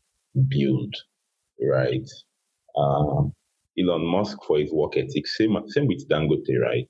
[0.47, 0.93] build,
[1.61, 2.09] right?
[2.77, 3.33] Um,
[3.77, 6.87] Elon Musk for his work ethic, same, same with Dangote, right?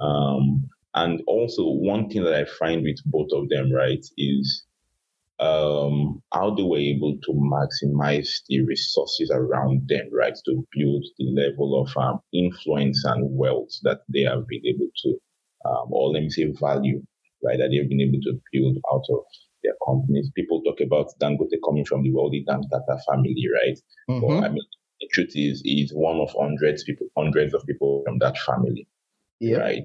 [0.00, 4.64] Um, and also one thing that I find with both of them, right, is
[5.42, 11.26] um, how they were able to maximize the resources around them, right, to build the
[11.34, 15.08] level of um, influence and wealth that they have been able to,
[15.64, 17.02] um, or let me say value,
[17.42, 19.24] right, that they've been able to build out of
[19.64, 20.30] their companies.
[20.36, 23.78] People talk about Dangote coming from the wealthy Dantata family, right?
[24.08, 24.20] Mm-hmm.
[24.20, 24.62] But I mean,
[25.00, 28.86] the truth is, he's one of hundreds people, hundreds of people from that family,
[29.40, 29.56] yeah.
[29.56, 29.84] right?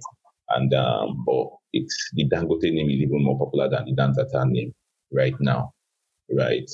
[0.50, 4.72] And um, but it's the Dangote name is even more popular than the Dantata name
[5.12, 5.74] right now,
[6.32, 6.70] right?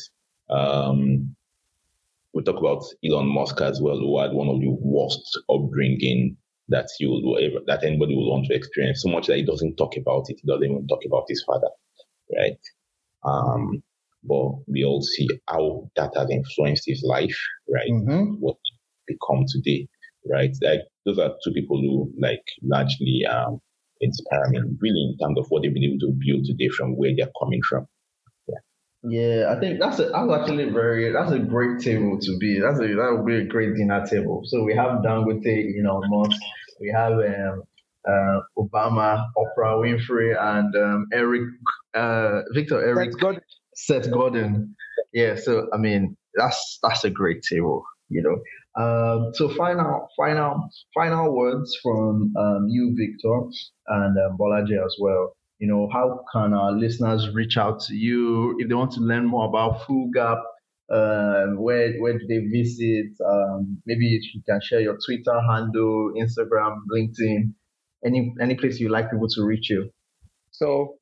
[0.50, 1.36] Um,
[2.34, 6.36] we talk about Elon Musk as well, who had one of the worst upbringing
[6.70, 9.04] that you would ever, that anybody would want to experience.
[9.04, 10.40] So much that he doesn't talk about it.
[10.42, 11.70] He doesn't even talk about his father,
[12.36, 12.58] right?
[13.24, 13.84] Um,
[14.24, 17.38] but we all see how that has influenced his life,
[17.70, 17.92] right?
[17.92, 18.36] Mm-hmm.
[18.40, 18.58] What
[19.08, 19.88] become today,
[20.30, 20.56] right?
[20.62, 23.60] Like those are two people who like largely um,
[24.02, 27.12] inspire me really in terms of what they've been able to build today from where
[27.16, 27.88] they're coming from.
[29.04, 32.60] Yeah, I think that's a that's actually very that's a great table to be.
[32.60, 34.44] That's a that would be a great dinner table.
[34.46, 36.40] So we have Dangote, you know, Musk,
[36.80, 37.64] we have um,
[38.08, 41.42] uh, Obama, Oprah Winfrey, and um, Eric
[41.94, 43.42] uh, Victor Eric Seth Gordon.
[43.76, 44.76] Seth Godin.
[45.12, 48.40] Yeah, so I mean that's that's a great table, you know.
[48.82, 53.50] Um, so final final final words from um, you, Victor,
[53.88, 58.54] and um, Bolaji as well you know, how can our listeners reach out to you
[58.60, 60.40] if they want to learn more about Full Gap?
[60.92, 63.08] Uh, where where do they visit?
[63.26, 67.54] Um, maybe you can share your Twitter handle, Instagram, LinkedIn,
[68.06, 69.90] any any place you like people to reach you.
[70.52, 70.96] So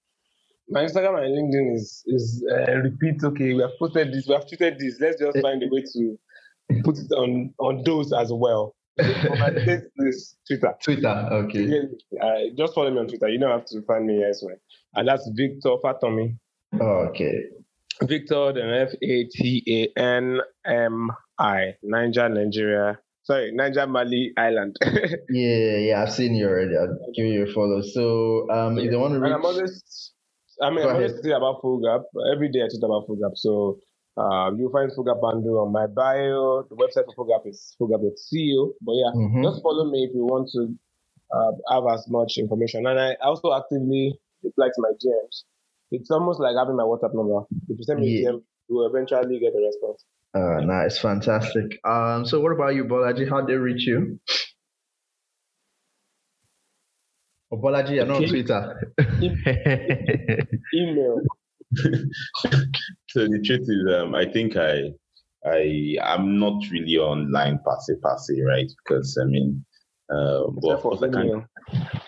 [0.70, 3.24] my Instagram and LinkedIn is is uh, repeat.
[3.24, 5.00] Okay, we have posted this, we have tweeted this.
[5.00, 5.42] Let's just eh.
[5.42, 10.74] find a way to put it on on those as well is Twitter.
[10.84, 11.82] Twitter, okay.
[12.22, 13.30] Uh, just follow me on Twitter.
[13.30, 14.58] You don't have to find me elsewhere.
[14.96, 16.38] And that's Victor Fatanmi.
[16.80, 17.44] Oh, okay.
[18.04, 23.00] Victor, then F A T A N M I, Niger, Nigeria.
[23.24, 24.76] Sorry, Niger, Mali Island.
[25.30, 26.76] yeah, yeah, I've seen you already.
[26.76, 27.82] I'll give you a follow.
[27.82, 29.34] So, um, if they want to reach.
[29.34, 30.12] I'm always,
[30.62, 32.02] I mean, I'm always tweeting about Full Gap.
[32.34, 33.34] Every day I tweet about Full Gap.
[33.36, 33.78] So,
[34.18, 36.64] um, you'll find Full Gap Bando on my bio.
[36.70, 38.74] The website for Full Gap is fullgap.co.
[38.82, 39.44] But yeah, mm-hmm.
[39.44, 40.76] just follow me if you want to
[41.32, 42.86] uh, have as much information.
[42.86, 45.44] And I also actively reply to my DMs.
[45.92, 47.46] It's almost like having my WhatsApp number.
[47.70, 48.30] If you send me yeah.
[48.30, 50.06] a DM, you will eventually get a response.
[50.34, 51.80] Uh, nice, fantastic.
[51.86, 53.30] Um, so what about you, Bolaji?
[53.30, 54.20] How they reach you?
[57.52, 58.94] Oh, Bolaji, you're not on Twitter.
[60.74, 61.22] Email.
[63.10, 64.92] so the truth is, um, I think I,
[65.46, 68.70] I, I'm not really online passe passe, right?
[68.84, 69.66] Because I mean,
[70.14, 71.46] uh, but of course I can.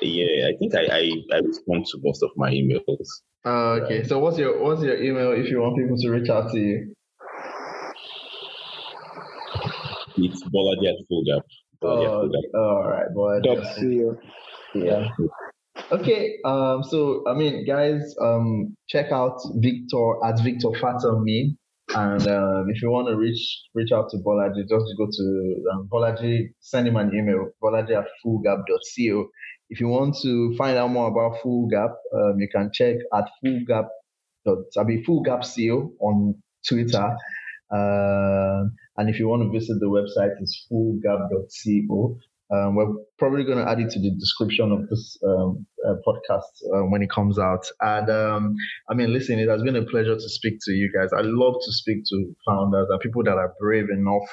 [0.01, 3.07] Yeah, I think I, I, I respond to most of my emails.
[3.45, 3.99] Uh, okay.
[3.99, 4.07] Right?
[4.07, 6.93] So what's your what's your email if you want people to reach out to you?
[10.17, 11.43] It's Bolaji at Full Gap.
[11.81, 14.17] Oh, all right, Bolaji.
[14.75, 15.07] Yeah.
[15.93, 20.71] Okay, um, so I mean, guys, um, check out Victor at Victor
[21.19, 21.55] Me,
[21.93, 25.87] and um, if you want to reach reach out to Bolaji, just go to um,
[25.93, 29.27] Bolaji, send him an email, Bolaji at fullgap.co.
[29.69, 33.25] If you want to find out more about Full Gap, um, you can check at
[33.45, 33.89] fullgap.
[34.47, 35.43] I mean, Full Gap
[35.99, 37.15] on Twitter.
[37.71, 38.63] Uh,
[38.97, 42.17] and if you want to visit the website, it's fullgap.co.
[42.51, 46.41] Um, we're probably going to add it to the description of this um, uh, podcast
[46.73, 47.65] uh, when it comes out.
[47.81, 48.55] And um,
[48.89, 51.09] I mean, listen, it has been a pleasure to speak to you guys.
[51.13, 54.27] I love to speak to founders and people that are brave enough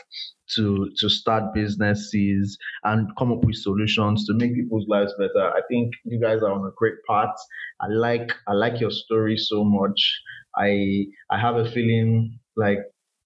[0.56, 5.48] to to start businesses and come up with solutions to make people's lives better.
[5.48, 7.34] I think you guys are on a great path.
[7.80, 10.20] I like I like your story so much.
[10.56, 12.78] I I have a feeling like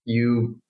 [0.05, 0.61] you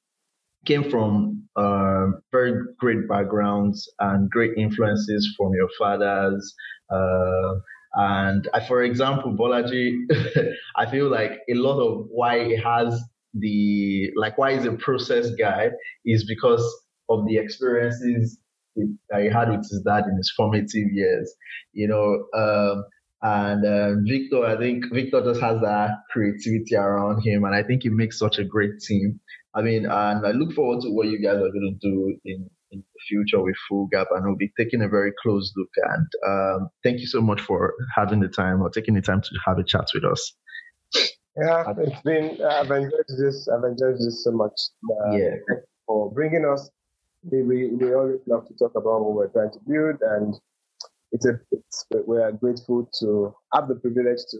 [0.65, 6.55] came from uh, very great backgrounds and great influences from your fathers.
[6.91, 7.55] Uh,
[7.95, 10.01] and I, for example, Bolaji,
[10.77, 13.01] I feel like a lot of why he has
[13.35, 15.71] the like why he's a process guy
[16.05, 16.65] is because
[17.09, 18.39] of the experiences
[18.77, 21.33] that he had with his dad in his formative years.
[21.73, 22.85] You know, um,
[23.25, 27.83] and um, Victor, I think Victor just has that creativity around him, and I think
[27.83, 29.19] he makes such a great team.
[29.55, 32.51] I mean, and I look forward to what you guys are going to do in,
[32.71, 35.71] in the future with Full Gap, and we'll be taking a very close look.
[35.77, 39.31] And um, thank you so much for having the time or taking the time to
[39.47, 40.35] have a chat with us.
[41.37, 42.39] Yeah, it's been.
[42.45, 43.49] I've enjoyed this.
[43.49, 44.53] I've enjoyed this so much.
[44.85, 45.31] Uh, yeah.
[45.87, 46.69] For bringing us,
[47.23, 50.35] we, we we always love to talk about what we're trying to build, and
[51.15, 54.39] it's a it's, we are grateful to have the privilege to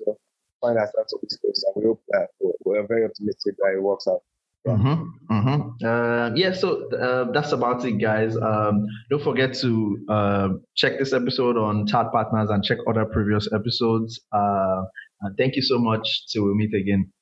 [0.61, 2.29] find ourselves in this space, and we hope that
[2.65, 4.23] we're very optimistic that it works out.
[4.67, 5.87] Mm-hmm, mm-hmm.
[5.87, 8.35] Uh, yeah, so uh, that's about it, guys.
[8.37, 13.47] Um, don't forget to uh, check this episode on Tad Partners and check other previous
[13.53, 14.21] episodes.
[14.33, 14.85] Uh,
[15.21, 16.27] and thank you so much.
[16.33, 17.13] Till we meet again.